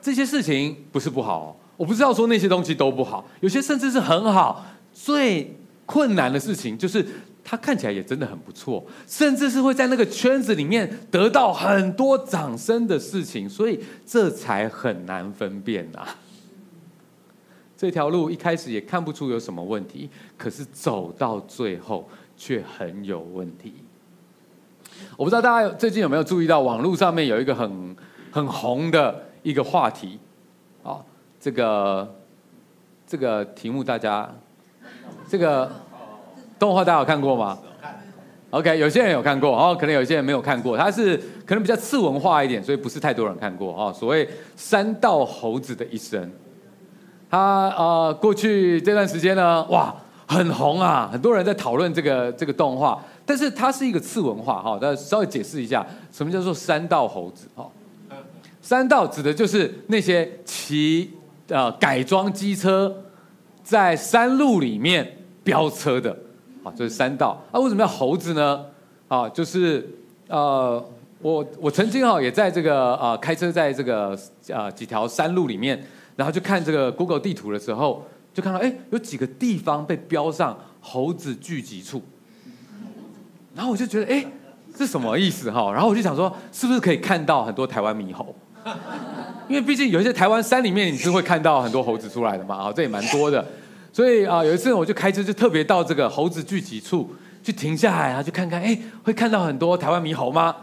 [0.00, 4.64] 这些事情不是不好，我不知道说那些东西都不好，有些甚至是很好。
[4.94, 7.06] 最困难的事情就是
[7.44, 16.08] 他看起来也真的很不错，甚至是会在那个圈子里面得到很多掌声的事情，所以这才很难分辨呐。
[17.76, 22.08] 这条路一开始也看不出有什么问题，可是走到最后
[22.44, 23.72] 却很有问题。
[25.16, 27.96] 我不知道大家最近有没有注意到，网络上面有一个很
[28.32, 30.18] 很红的一个话题，
[30.82, 30.98] 啊，
[31.38, 32.16] 这个
[33.06, 34.28] 这个题目大家
[35.28, 35.70] 这个
[36.58, 37.56] 动画大家有看过吗
[38.50, 40.76] ？OK，有些人有看过，哦，可能有些人没有看过。
[40.76, 43.92] 它是可能比较次文化一点，所以不是太多人看过啊。
[43.92, 46.28] 所谓三道猴子的一生。
[47.30, 49.94] 他呃，过去这段时间呢，哇，
[50.32, 53.00] 很红啊，很多人在讨论这个这个动画。
[53.24, 57.68] 但是它是一个次文化哈，大家稍微解释一下，什么叫做山道猴子哈？
[58.62, 61.10] 山道指的就是那些骑
[61.48, 62.92] 呃改装机车
[63.62, 66.10] 在山路里面飙车的
[66.64, 67.40] 啊，就是山道。
[67.52, 68.64] 啊，为什么要猴子呢？
[69.08, 69.88] 啊，就是
[70.28, 70.84] 呃，
[71.20, 74.18] 我我曾经哈也在这个呃开车在这个
[74.48, 75.80] 呃几条山路里面。
[76.14, 82.02] 然后就看这个 Google 地图的时候，就看到哎，有几个地方被标上猴子聚集处。
[83.54, 84.24] 然后我就觉得哎，
[84.76, 85.70] 这什么意思哈？
[85.72, 88.34] 然后我就想说，是不是可以看到很多台湾猕猴？
[89.48, 93.44] 因为毕竟有一些台湾山里面你是会看到很多猴子出来的嘛，啊，这也蛮多的。
[93.92, 97.10] 所以啊，有一次我就开车就特别到这个猴子聚集处
[97.42, 100.54] 去停下来，啊去看看，哎，会看到很多台湾猕猴吗？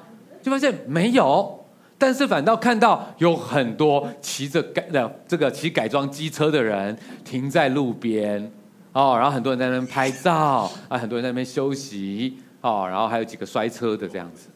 [0.41, 1.59] 就发现没有。
[1.99, 8.51] 但是反倒看到有很多骑着改的这个骑改装机车的人停在路边
[8.93, 14.47] 哦，然后很多人在那边拍照啊，很多人在那边休息哦，然后还有几个摔车的这样子，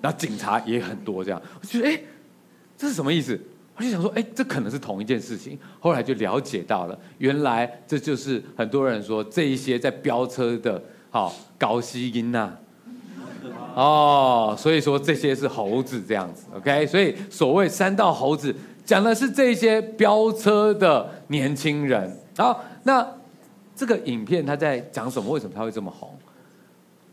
[0.00, 2.00] 然后警察也很多这样，我觉得哎，
[2.76, 3.38] 这是什么意思？
[3.76, 5.56] 我就想说哎，这可能是同一件事情。
[5.78, 12.56] 后来就了解到了，原来这就是很多人说这一些在飙车的，好高希音呐。
[13.74, 16.86] 哦，所以说这些是猴子这样子，OK？
[16.86, 22.16] 所以所谓三道猴子，讲的是这些飙车的年轻人。
[22.36, 23.06] 好，那
[23.76, 25.30] 这个影片他在讲什么？
[25.30, 26.16] 为什么他会这么红？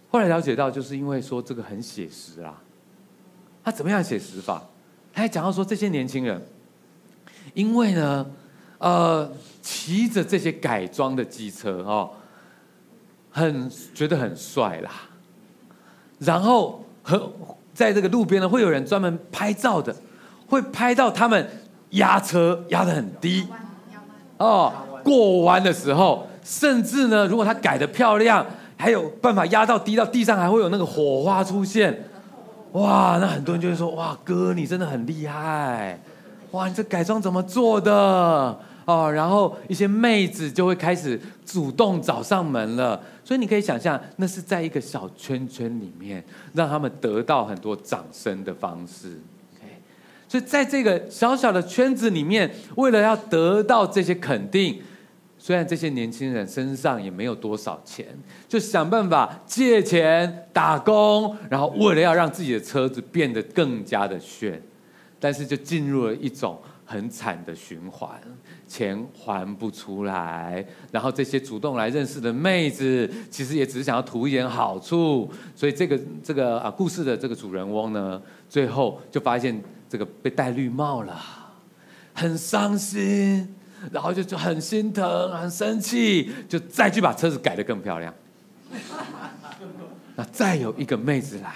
[0.10, 2.62] 后来了解到，就是因为说这个很写实啊。
[3.64, 4.64] 他怎么样写实法？
[5.14, 6.42] 他还讲到说这些年轻人，
[7.54, 8.26] 因为呢，
[8.78, 12.12] 呃，骑着这些改装的机车哦，
[13.32, 14.92] 很觉得很帅啦。
[16.26, 17.32] 然后和
[17.74, 19.96] 在这个路边呢，会有人专门拍照的，
[20.48, 21.48] 会拍到他们
[21.92, 23.46] 压车压得很低，
[24.38, 24.72] 哦，
[25.04, 28.46] 过弯的时候，甚至呢，如果他改的漂亮，
[28.78, 32.06] 还有办法压到低到地上，还会有那个火花出现，
[32.72, 36.00] 哇，那很多人就会说，哇，哥你真的很厉害，
[36.52, 38.58] 哇，你这改装怎么做的？
[38.86, 46.24] 哦，然后一些妹子就会开始主动找上门了，所以你可以想象，那是在一个小圈圈里面，
[46.54, 49.20] 让他们得到很多掌声的方式。
[50.28, 54.82] 所以在这个小小的圈子里面，为了要得到这些肯定，
[55.38, 58.08] 虽然这些年轻人身上也没有多少钱，
[58.48, 64.62] 就想办法借钱打工，然后为了要让自己的车子变得更加的炫，
[65.20, 68.20] 但是就进入了一种很惨的循环。
[68.68, 81.16] 钱还不出来，然后这些主动来认识的妹子，其实也只是想要图一点好处，所以这个这个啊故事的这个主人翁呢，最后就发现这个被戴绿帽了，
[82.14, 83.56] 很伤心，
[83.92, 88.14] 然后就就很心疼，很生气，就再去把车子改得更漂亮。
[90.16, 91.54] 那再有一个妹子来，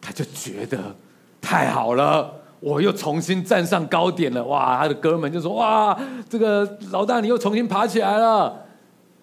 [0.00, 0.96] 他就觉得
[1.40, 2.42] 太好了。
[2.60, 4.78] 我又重新站上高点了，哇！
[4.78, 5.96] 他的哥们就说：“哇，
[6.28, 8.64] 这个老大你又重新爬起来了。”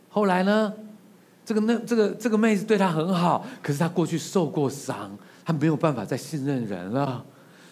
[0.07, 0.71] 后来呢，
[1.43, 7.25] 这个那这个这个妹子对他很好，可是他过去受过伤，他没有办法再信任人了，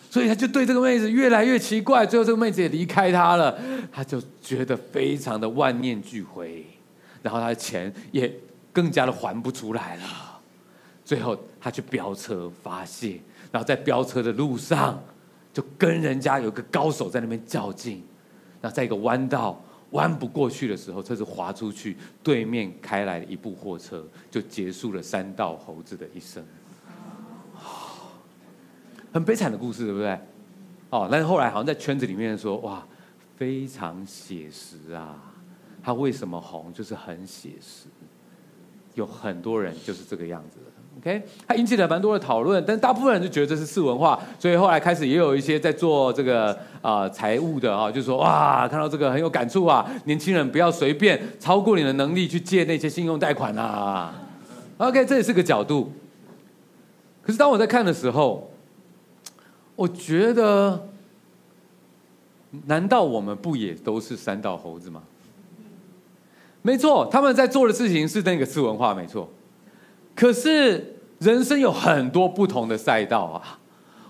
[0.10, 2.06] 所以他就对这个妹子越来越奇怪。
[2.06, 3.56] 最后这个妹子也离开他了，
[3.92, 6.66] 他就觉得非常的万念俱灰，
[7.22, 8.34] 然后他的钱也
[8.74, 10.04] 更加的还不出来了。
[11.06, 15.00] 最后他去飙车发泄，然后在飙车的路上。
[15.54, 18.04] 就跟人家有个高手在那边较劲，
[18.62, 26.44] 那在一个弯道弯不过去的时候，车子滑出去，对面开来一部货车，就结束了山道猴子的一生。
[29.12, 30.18] 很悲惨的故事，对不对？
[30.90, 32.86] 哦，但是后来好像在圈子里面说，哇，
[33.36, 35.22] 非常写实啊！
[35.84, 37.88] 他为什么红，就是很写实，
[38.94, 40.60] 有很多人就是这个样子。
[41.02, 54.14] OK，它引起了蛮多的讨论，但大部分人就觉得这是次文化，所以后来开始也有一些在做这个啊财务的啊，就说哇，看到这个很有感触啊，年轻人不要随便超过你的能力去借那些信用贷款啊。
[54.78, 55.92] OK，这也是个角度。
[57.24, 58.52] 可是当我在看的时候，
[59.76, 60.88] 我觉得，
[62.68, 65.02] 难道我们不也都是三道猴子吗？
[66.62, 69.28] 没错，他们在做的事情是那个次文化，没错。
[70.16, 73.58] 可是人生有很多不同的赛道啊！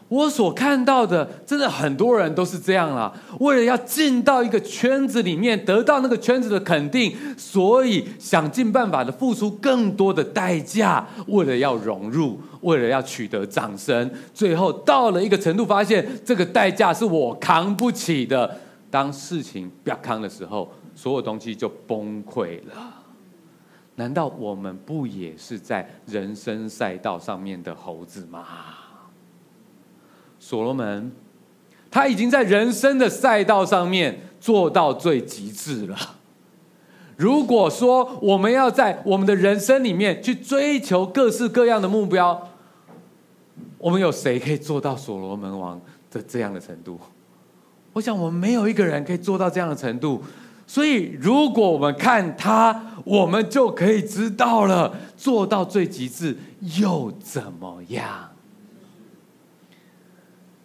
[0.08, 3.10] 我所看到的，真的很多人都是这样啦。
[3.40, 14.12] 为了要进到一个圈子里面，得到那个圈子的肯定，所以想尽办法的付出更多的代价，为了要融入，为了要取得掌声。
[14.34, 18.58] 最后到了一个程度，发现这个代价是我扛不起的。
[18.90, 23.01] 当事情不要扛的时候，所有东西就崩溃了。
[24.02, 28.44] 难道我们不也是在人生赛道上面的猴子吗？
[30.40, 31.12] 所罗门，
[31.92, 35.96] 他已经在人生的赛道上面做到最极致了。
[37.16, 42.50] 如果说我们要在我们的人生里面去追求各式各样的目标，
[43.78, 45.80] 我们有谁可以做到所罗门王
[46.10, 47.00] 的这样的程度？
[47.94, 50.24] 我想，我们没有一个人可以做到这样的程度。
[50.72, 56.38] 所以，如果我们看他，我们就可以知道了，做到最极致
[56.80, 58.30] 又怎么样？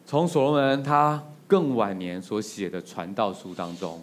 [0.04, 4.00] 从所罗门他更晚年所写的传道书当中，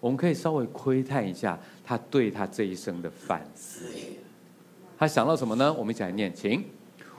[0.00, 3.84] 我们可以稍微窥探一下他对他这一生的反思。
[4.98, 5.70] 他想到什么呢？
[5.74, 6.64] 我们一起来念，请：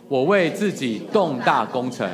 [0.07, 2.09] 我为自己动大工程，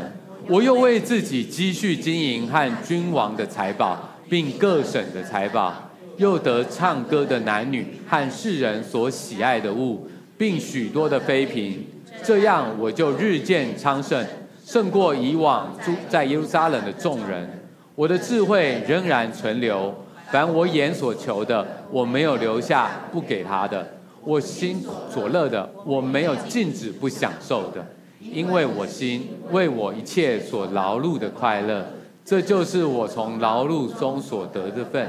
[0.49, 3.97] 我又为自己积蓄金银和君王的财宝，
[4.29, 5.85] 并各省的财宝。
[6.19, 10.05] 又得唱歌的男女和世人所喜爱的物，
[10.37, 11.79] 并许多的妃嫔，
[12.21, 14.25] 这样我就日渐昌盛，
[14.65, 17.49] 胜过以往住在耶路撒冷的众人。
[17.95, 19.95] 我的智慧仍然存留，
[20.29, 23.81] 凡我眼所求的，我没有留下不给他的；
[24.25, 27.85] 我心所乐的，我没有禁止不享受的，
[28.19, 31.85] 因为我心为我一切所劳碌的快乐，
[32.25, 35.07] 这就是我从劳碌中所得的份。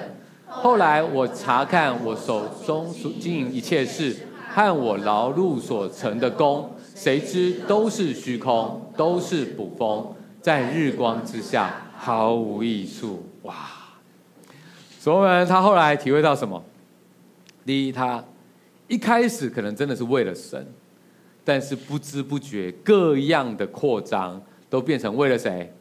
[0.50, 4.14] 后来我查看我手中所经营一切事
[4.48, 13.24] 和我劳碌所成的功，谁知都是虚空，都是捕风，在日光之下毫无益处。
[13.42, 13.54] 哇！
[14.98, 16.62] 所罗门他后来体会到什么？
[17.64, 18.22] 第一，他
[18.88, 20.66] 一开始可能真的是为了神，
[21.44, 25.72] 但是不知不觉各样的扩张都变成为了谁？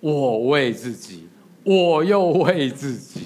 [0.00, 1.28] 我为自己，
[1.62, 3.20] 我又为自己。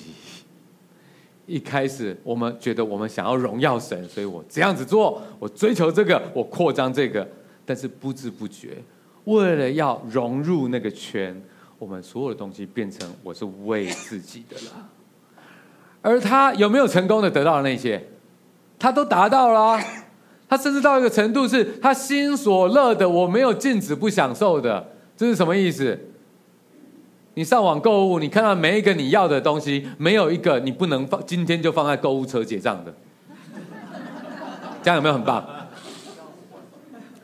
[1.48, 7.26] 一开始我们觉得我们想要荣耀神，所以我这样子做，我追求这个，我扩张这个，
[7.64, 8.76] 但是不知不觉，
[9.24, 11.42] 为了要融入那个圈，
[11.78, 14.88] 我们所有的东西变成我是为自己的了。
[16.02, 18.06] 而他有没有成功的得到那些？
[18.78, 19.82] 他都达到了，
[20.48, 24.86] 他甚至到一个程度，是他心所乐的，我没有禁止不享受的，
[25.16, 25.98] 这是什么意思？
[27.38, 32.92] 你上网购物，你看到每一个你要的东西，没有一个你不能放，今天就放在购物车结账的。
[34.82, 35.46] 这样有没有很棒？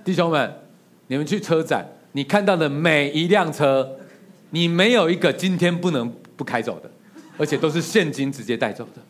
[0.05, 0.55] 弟兄们，
[1.09, 3.91] 你们去车展，你看到的每一辆车，
[4.51, 6.89] 你没有一个今天不能不开走的，
[7.37, 9.03] 而且都是现金直接带走的。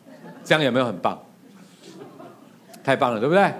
[0.43, 1.21] 这样有没有很棒？
[2.83, 3.53] 太棒了，对不对？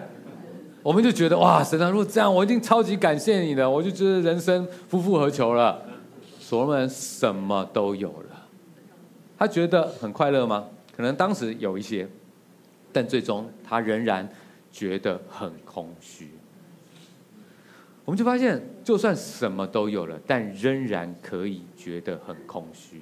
[0.82, 5.80] 我们就觉得哇，神啊，如果这样，我一定超级感谢你的，我就觉得人生夫复何求了。
[6.48, 8.46] 所罗门什么都有了，
[9.36, 10.64] 他觉得很快乐吗？
[10.96, 12.08] 可能当时有一些，
[12.93, 14.30] 但最终他仍然
[14.72, 16.30] 觉得很空虚。
[18.06, 23.02] 我们就发现，就算什么都有了，但仍然可以觉得很空虚。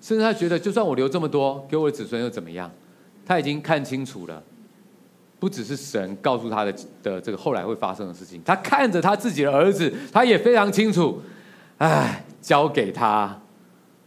[0.00, 2.68] 甚至他觉得，就算我留这么多给我的子孙又怎么样？
[3.24, 4.42] 他已经看清楚了，
[5.38, 11.22] 不只是神告诉他的的这个后来会发生的事情，他看着他自己的儿子，他也非常清楚。
[11.80, 12.24] 哎。
[12.42, 13.38] 交给他，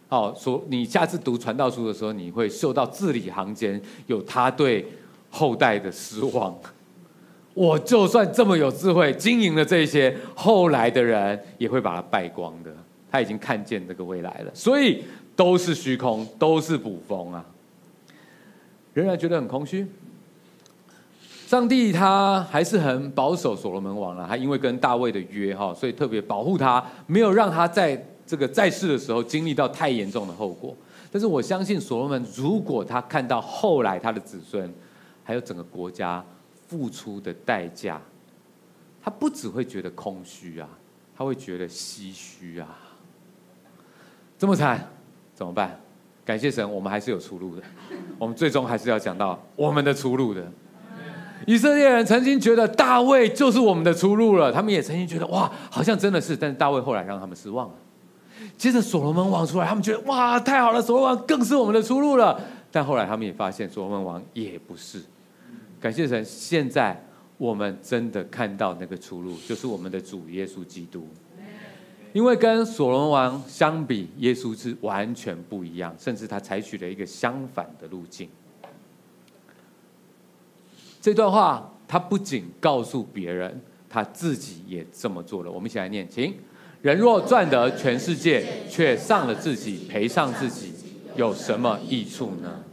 [0.09, 0.61] 哦说。
[0.67, 4.83] 你下次读传道书的时候，你会受到字里行间有他对
[5.29, 6.53] 后代的失望。
[7.53, 12.73] 我就算这么有智慧，经营了这些，后来的人也会把它败光的。
[13.11, 15.03] 他已经看见这个未来了，所以
[15.35, 17.45] 都是虚空，都是捕风啊。
[18.95, 19.87] 仍然觉得很空虚。
[21.53, 28.03] 上帝他还是很保守所罗门王了，他因为跟大卫的约哈，所以特别保护他，没有让他在。
[28.25, 30.75] 这个在世的时候经历到太严重的后果，
[31.11, 34.73] 但是我相信所罗门，如果他看到后来他的子孙，
[35.25, 36.23] 还有整个国家
[36.65, 38.01] 付出的代价，
[39.03, 40.67] 他不只会觉得空虚啊，
[41.15, 42.79] 他会觉得唏嘘啊。
[44.39, 44.87] 这么惨
[45.35, 45.77] 怎么办？
[46.23, 47.61] 感谢神，我们还是有出路的。
[48.17, 50.49] 我们最终还是要讲到我们的出路的。
[51.45, 57.75] 以色列人曾经觉得大卫就是我们的出路了，他们也曾经觉得哇，好像真的是，但是大卫后来让他们失望了。
[58.57, 62.39] 接着所罗门王出来，他们觉得哇，太好了，所罗门王更是我们的出路了。
[62.71, 65.01] 但后来他们也发现，所罗门王也不是。
[65.79, 66.99] 感谢神，现在
[67.37, 71.07] 我们真的看到那个出路，就是我们的主耶稣基督。
[72.13, 78.29] 因为跟所罗门王相比，耶稣是完全不一样，甚至他采取了一个相反的路径。
[81.03, 85.51] 这段话他不仅告诉别人，他自己也这么做了。
[85.51, 86.33] 我们一起来念，请。
[86.81, 90.71] 人若赚得全世界，却丧了自己，赔上自己，
[91.17, 92.63] 有什么益处呢？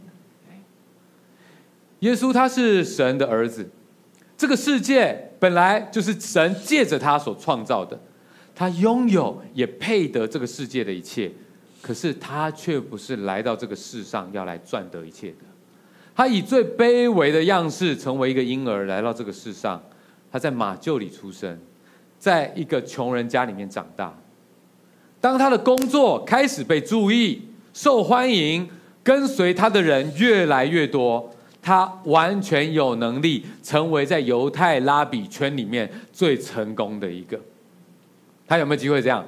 [1.99, 3.69] 耶稣他是神的儿子，
[4.37, 7.99] 这个世界本来就是神借着他所创造的，
[8.55, 11.29] 他拥有也配得这个世界的一切，
[11.81, 15.50] 可是他却不是来到这个世上要来赚得一切的，
[16.21, 19.81] 他以最卑微的样式成为一个婴儿来到这个世上，
[20.31, 21.59] 他在马厩里出生。
[22.19, 24.15] 在一个穷人家里面长大，
[25.19, 27.41] 当他的工作开始被注意、
[27.73, 28.69] 受欢迎，
[29.01, 31.27] 跟随他的人越来越多，
[31.59, 37.39] 他完全有能力成为在犹太拉比圈里面最成功的一个。
[38.45, 39.25] 他有没有机会这样？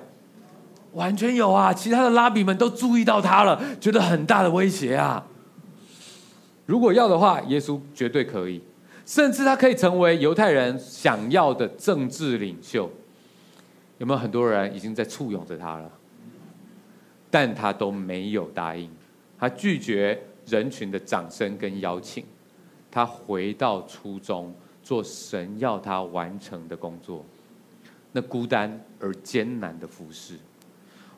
[0.92, 1.74] 完全有啊！
[1.74, 5.26] 其他的拉比们都注意到他了，觉得很大的威胁啊。
[6.74, 8.60] 如果要的话，耶稣绝对可以。
[9.06, 12.90] 甚至他可以成为犹太人想要的政治领袖，
[14.00, 15.92] 有没有很多人已经在簇拥着他了？
[17.30, 18.90] 但他都没有答应，
[19.38, 22.26] 他拒绝人群的掌声跟邀请，
[22.90, 24.52] 他回到初中
[24.82, 27.24] 做神要他完成的工作，
[28.14, 30.40] 那孤单而艰难的服侍，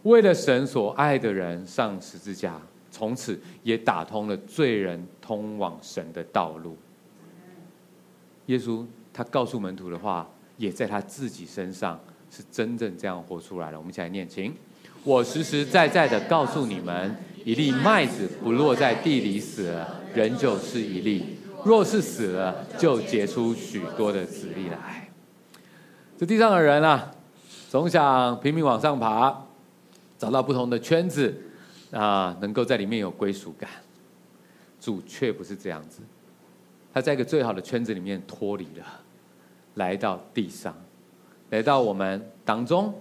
[0.03, 2.59] 为了神所爱的人上十字架，
[2.95, 6.77] 从此也打通了罪人通往神的道路。
[8.45, 10.25] 耶稣他告诉门徒的话，
[10.55, 11.99] 也在他自己身上
[12.31, 13.77] 是真正这样活出来了。
[13.77, 14.55] 我们一起来念，请
[15.03, 21.21] 我实实在在的告诉你们：一粒麦子不落在地里死了，仍旧是一粒；
[21.65, 25.09] 若是死了，就结出许多的子粒来。
[26.17, 27.11] 这地上的人啊，
[27.69, 29.43] 总想拼命往上爬，
[30.17, 31.41] 找到不同的圈子
[31.95, 33.69] 啊，能够在里面有归属感。
[34.79, 36.01] 主却不是这样子。
[36.93, 38.85] 他在一个最好的圈子里面脱离了，
[39.75, 40.75] 来到地上，
[41.49, 42.93] 来到我们当中。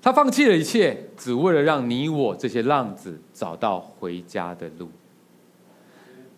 [0.00, 4.88] 他放弃了一切，只为了让你我这些浪子找到回家的路。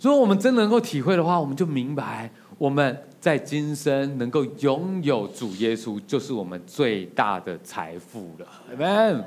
[0.00, 8.46] 如果我们真能够体会的话，我们就明白，我们在今生能够拥有主耶稣，就是我们最大的财富了。
[8.74, 9.22] Amen。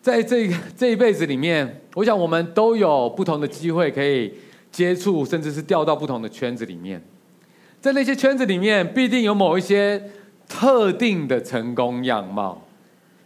[0.00, 4.32] 在这 这一辈子里面，我想我们都有不同的机会可以。
[4.72, 7.02] 接触，甚至是掉到不同的圈子里面，
[7.80, 10.00] 在那些圈子里面，必定有某一些
[10.48, 12.62] 特定的成功样貌，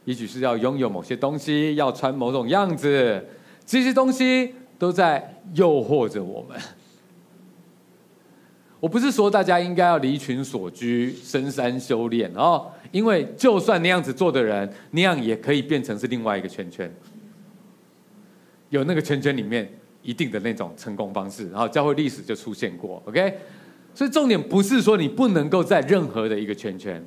[0.06, 3.22] 也许是要拥有某些东西，要穿某种样子，
[3.66, 6.58] 这些东西都在诱惑着我们。
[8.84, 16.94] 我不是说大家应该要离群索居、深山修炼哦，因为就算那样子做的人，那样也可以变成是另外一个圈圈，
[18.68, 19.66] 有那个圈圈里面
[20.02, 23.02] 一定的那种成功方式，然后教会历史就出现过。
[23.06, 23.38] OK，
[23.94, 27.02] 所以重点不是说你不能够在任何的一个圈圈，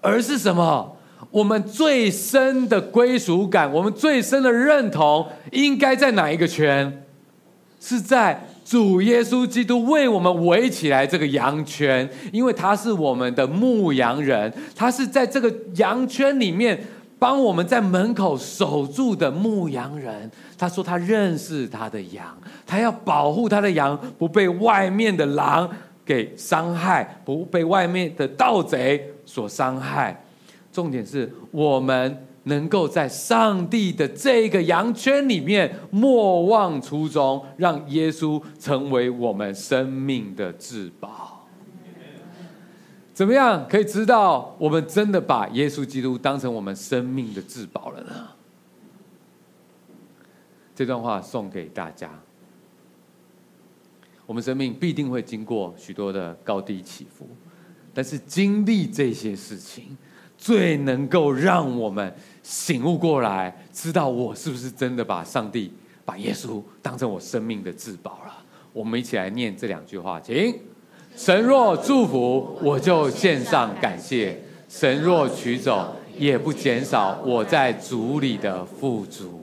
[0.00, 0.96] 而是什么？
[1.30, 7.04] 我们最深的归属感，我们最深的认同，应该在哪一个圈？
[7.78, 16.76] 是在主耶稣基督为我们围起来这个羊圈，因为他是我们的牧羊人，他是在这个羊圈里面
[17.16, 20.28] 帮我们在门口守住的牧羊人。
[20.58, 22.36] 他说他认识他的羊，
[22.66, 25.70] 他要保护他的羊不被外面的狼
[26.04, 30.24] 给伤害，不被外面的盗贼所伤害。
[30.72, 41.44] 重点是我们能够在上帝的这个羊圈里面莫忘初衷，让耶稣成为我们生命的至宝。
[43.12, 48.28] 怎么样可以知道我们真的把耶稣基督当成我们生命的至宝了呢？
[50.74, 52.10] 这段话送给大家。
[54.24, 57.26] 我们生命必定会经过许多的高低起伏，
[57.92, 59.96] 但是经历这些事情。
[60.38, 62.14] 最能够让我们
[62.48, 65.72] 醒悟过来，知道我是不是真的把上帝、
[66.04, 68.32] 把耶稣当成我生命的至宝了。
[68.72, 70.54] 我们一起来念这两句话，请：
[71.16, 74.32] 神若祝福，我就献上感谢；
[74.68, 79.42] 神若取走，也不减少我在主里的富足。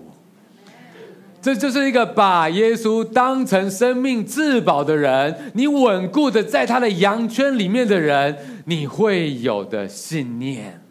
[1.41, 10.82] 这就是一个把耶稣当成生命至宝的人，你稳固的在他的羊圈里面的人，你会有的信念。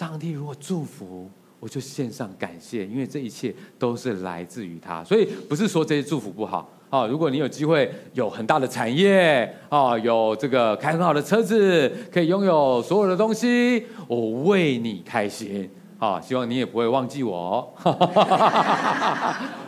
[0.00, 1.28] 上帝如果祝福，
[1.58, 5.04] 我就献上感谢，因为这一切都是来自于他。
[5.04, 7.06] 所以不是说这些祝福不好啊。
[7.06, 16.18] 如果你有机会有很大的产业啊，有这个开很好的车子，可以拥有所有的东西，我为你开心啊。
[16.18, 17.70] 希望你也不会忘记我。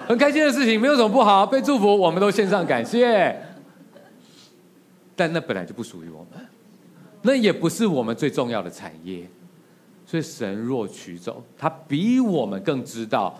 [0.08, 1.44] 很开心的事情，没有什么不好。
[1.44, 3.38] 被祝福，我们都献上感谢。
[5.14, 6.42] 但那本来就不属于我们，
[7.20, 9.28] 那也不是我们最重要的产业。
[10.12, 13.34] 所以神若取走，他比我们更知道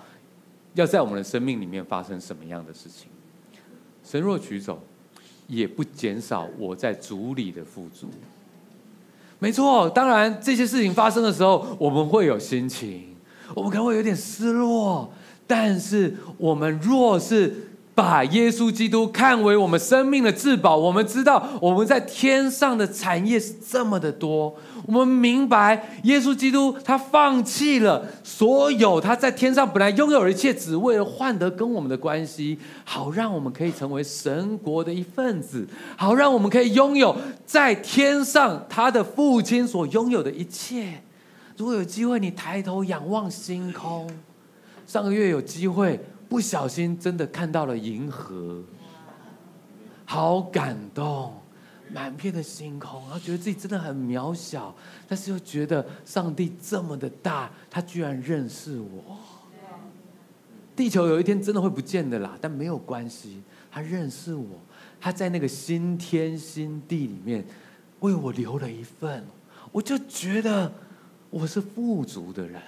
[0.72, 3.08] 要在我们的生命里面发生什么样的事情。
[4.02, 4.82] 神若取走，
[5.46, 8.08] 也不减少我在主里的富足。
[9.38, 13.14] 没错，当然这些事情发生的时候，我们会有心情，
[13.54, 15.12] 我们可能会有点失落。
[15.46, 17.54] 但是我们若是
[17.94, 24.56] 把耶稣基督看为我们生命的至宝，我们知道我们在天上的产业是这么的多。
[24.86, 35.66] 我们明白，耶稣基督他放弃了所有他在天上本来拥有一切，只为了换得跟我们的关系，好让我们可以成为神国的一份子，
[35.96, 37.16] 好让我们可以拥有
[37.46, 41.02] 在天上他的父亲所拥有的一切。
[41.56, 44.10] 如果有机会，你抬头仰望星空，
[44.86, 48.62] 上个月有机会不小心真的看到了银河，
[50.04, 51.34] 好感动。
[51.92, 54.74] 满片的星空，然后觉得自己真的很渺小，
[55.06, 59.18] 但是又觉得上帝这么的大，他居然认识我。
[60.74, 64.46] 地球有一天真的会不见的啦，但没有关系，他认识我，
[64.98, 67.44] 他在那个新天新地里面
[68.00, 69.22] 为我留了一份，
[69.70, 70.72] 我就觉得
[71.28, 72.60] 我是富足的人。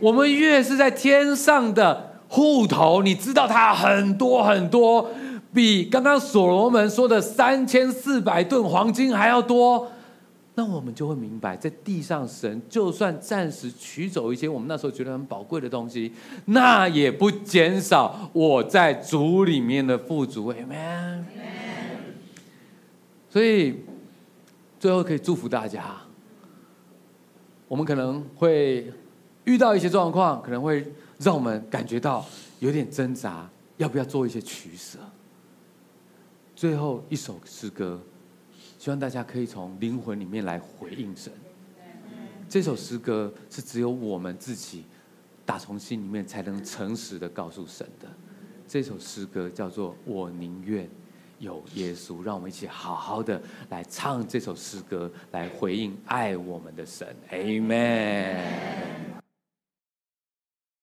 [0.00, 5.10] 我们越是在天上的户头，你知道他很多很多。
[5.54, 9.88] 比刚刚所罗门说的三千四百吨黄金还要多，
[10.56, 16.12] 那我们就会明白，在地上神就算暂时取走一些我们那时候觉得很宝贵的东西，
[16.46, 20.52] 那也不减少我在主里面的富足。
[20.52, 21.22] Amen。
[23.30, 23.76] 所以
[24.78, 25.96] 最后可以祝福大家，
[27.68, 28.92] 我们可能会
[29.44, 30.84] 遇到一些状况，可能会
[31.18, 32.24] 让我们感觉到
[32.60, 34.98] 有点挣扎，要不要做一些取舍？
[36.64, 38.00] 最后一首诗歌，
[38.78, 41.30] 希望大家可以从灵魂里面来回应神。
[42.48, 44.86] 这首诗歌是只有我们自己
[45.44, 48.08] 打从心里面才能诚实的告诉神的。
[48.66, 50.88] 这首诗歌叫做《我宁愿
[51.38, 53.38] 有耶稣》，让我们一起好好的
[53.68, 57.14] 来唱这首诗歌，来回应爱我们的神。
[57.30, 58.40] Amen。